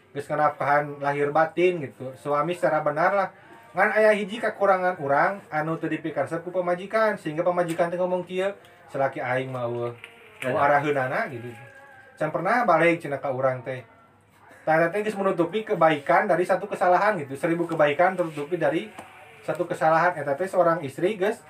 Geus 0.10 0.26
kenafkahan 0.26 1.00
lahir 1.00 1.30
batin 1.30 1.80
gitu. 1.86 2.12
Suami 2.18 2.58
secara 2.58 2.82
benar 2.82 3.14
lah 3.14 3.30
ngan 3.70 3.94
aya 3.94 4.18
hiji 4.18 4.42
kekurangan 4.42 4.98
urang 4.98 5.46
anu 5.54 5.78
teu 5.78 5.86
dipikarsep 5.86 6.42
ku 6.42 6.50
pamajikan 6.50 7.14
sehingga 7.22 7.46
pamajikan 7.46 7.94
teh 7.94 8.02
ngomong 8.02 8.26
kieu 8.26 8.50
selaki 8.90 9.22
aing 9.22 9.54
eueuh 9.54 9.94
mau 10.42 10.58
araheunana 10.58 11.30
gitu 11.30 11.54
can 12.18 12.34
pernah 12.34 12.66
balik 12.66 12.98
cenah 12.98 13.22
ka 13.22 13.30
urang 13.30 13.62
teh 13.62 13.86
Tah 14.70 14.86
teh 14.92 15.02
geus 15.02 15.18
menutupi 15.18 15.66
kebaikan 15.66 16.30
dari 16.30 16.46
satu 16.46 16.70
kesalahan 16.70 17.18
gitu. 17.18 17.34
Seribu 17.34 17.66
kebaikan 17.66 18.14
tertutupi 18.14 18.54
dari 18.54 18.92
satu 19.42 19.66
kesalahan. 19.66 20.14
Eta 20.14 20.38
teh 20.38 20.46
seorang 20.46 20.86
istri 20.86 21.18
geus 21.18 21.42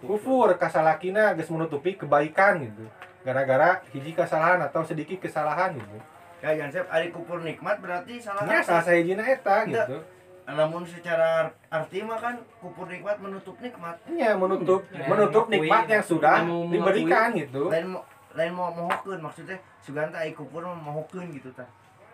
kufur 0.00 0.52
kasalakina 0.54 1.32
geus 1.32 1.48
menutupi 1.48 1.94
kebaikan 1.94 2.60
gitu. 2.60 2.84
Gara-gara 3.22 3.82
hiji 3.90 4.12
kesalahan 4.12 4.62
atau 4.62 4.82
sedikit 4.82 5.18
kesalahan 5.18 5.74
gitu. 5.74 5.98
Kayak 6.36 6.68
Gansep, 6.68 6.84
ari 6.88 7.08
kupur 7.10 7.40
nikmat 7.40 7.80
berarti 7.80 8.20
salah 8.20 8.44
Nya 8.44 8.60
salah 8.60 8.84
sahijina 8.84 9.24
eta 9.24 9.64
Enggak. 9.64 9.88
gitu. 9.88 9.98
Namun 10.46 10.86
secara 10.86 11.48
arti 11.66 12.04
mah 12.04 12.20
kan 12.20 12.38
kupur 12.60 12.86
nikmat 12.86 13.18
menutup 13.18 13.56
nikmat. 13.58 13.98
Nya 14.06 14.36
menutup 14.36 14.84
Ya, 14.88 15.08
menutup 15.08 15.44
mengakui. 15.48 15.64
nikmat 15.64 15.84
yang 15.88 16.04
sudah 16.04 16.44
Mau 16.44 16.68
diberikan 16.68 17.34
gitu. 17.34 17.66
Lain 17.66 17.86
mau 17.90 18.02
lain 18.36 18.52
mau 18.52 18.68
mohokeun 18.70 19.18
maksudnya 19.18 19.56
suganta 19.80 20.20
ai 20.20 20.30
kupur 20.30 20.62
mah 20.62 20.76
mohokeun 20.76 21.34
gitu 21.34 21.50
tah. 21.50 21.66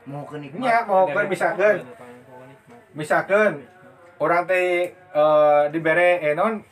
Mohokeun 0.07 0.49
nikmat. 0.49 0.65
Nya 0.65 0.77
mau 0.87 1.05
kan 1.05 1.27
misalkan 1.29 1.75
misalkan 2.93 3.51
orang 4.17 4.47
teh 4.47 4.93
eh, 4.95 5.63
dibere 5.69 6.23
eh, 6.23 6.33
non 6.33 6.63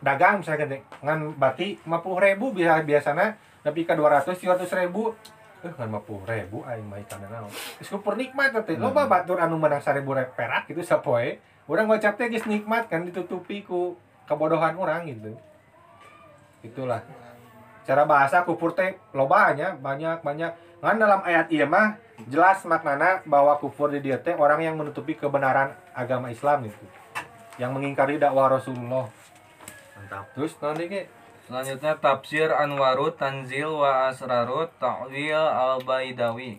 dagang 0.00 0.44
misalkan 0.44 0.68
teh 0.68 0.80
ngan 1.00 1.36
bati 1.40 1.80
50 1.84 2.26
ribu 2.26 2.52
biasa 2.52 2.84
biasana 2.84 3.26
tapi 3.64 3.82
ke 3.82 3.94
200 3.96 4.28
300 4.36 4.82
ribu. 4.84 5.16
Eh 5.64 5.72
ngan 5.72 5.88
50 5.88 6.28
ribu 6.28 6.62
aing 6.68 6.86
mah 6.86 7.00
ikan 7.06 7.20
naon 7.24 7.50
geus 7.50 7.88
kupur 7.88 8.14
nikmat 8.14 8.52
teh. 8.64 8.76
Loba 8.76 9.08
batur 9.08 9.40
anu 9.40 9.56
menang 9.56 9.80
1000 9.80 10.04
rep 10.04 10.30
perak 10.36 10.68
gitu 10.68 10.84
sapoe. 10.84 11.40
Urang 11.66 11.90
ngocap 11.90 12.14
teh 12.20 12.28
geus 12.28 12.44
nikmat 12.46 12.86
kan 12.92 13.02
ditutupi 13.08 13.64
ku 13.64 13.96
kebodohan 14.28 14.76
orang 14.76 15.08
gitu. 15.08 15.34
Itulah. 16.62 17.00
Cara 17.86 18.02
bahasa 18.04 18.42
kufur 18.42 18.74
teh 18.74 18.98
lobanya 19.16 19.74
banyak 19.78 20.20
banyak. 20.20 20.52
Ngan 20.84 20.96
dalam 21.00 21.20
ayat 21.24 21.48
ieu 21.48 21.64
mah 21.64 21.96
jelas 22.28 22.64
maknana 22.64 23.24
bahwa 23.24 23.56
kufur 23.60 23.92
di 23.92 24.00
dia 24.00 24.20
teh 24.20 24.36
orang 24.36 24.60
yang 24.60 24.76
menutupi 24.76 25.16
kebenaran 25.16 25.72
agama 25.92 26.32
Islam 26.32 26.68
itu 26.68 26.84
yang 27.56 27.72
mengingkari 27.72 28.20
dakwah 28.20 28.52
Rasulullah 28.52 29.08
mantap. 30.06 30.30
Terus 30.38 30.54
nanti 30.62 30.86
ke 30.86 31.02
Selanjutnya 31.46 31.94
tafsir 32.02 32.50
Anwarut 32.50 33.14
Tanzil 33.14 33.70
wa 33.70 34.10
Asrarut 34.10 34.66
Ta'wil 34.82 35.30
Al-Baidawi 35.38 36.58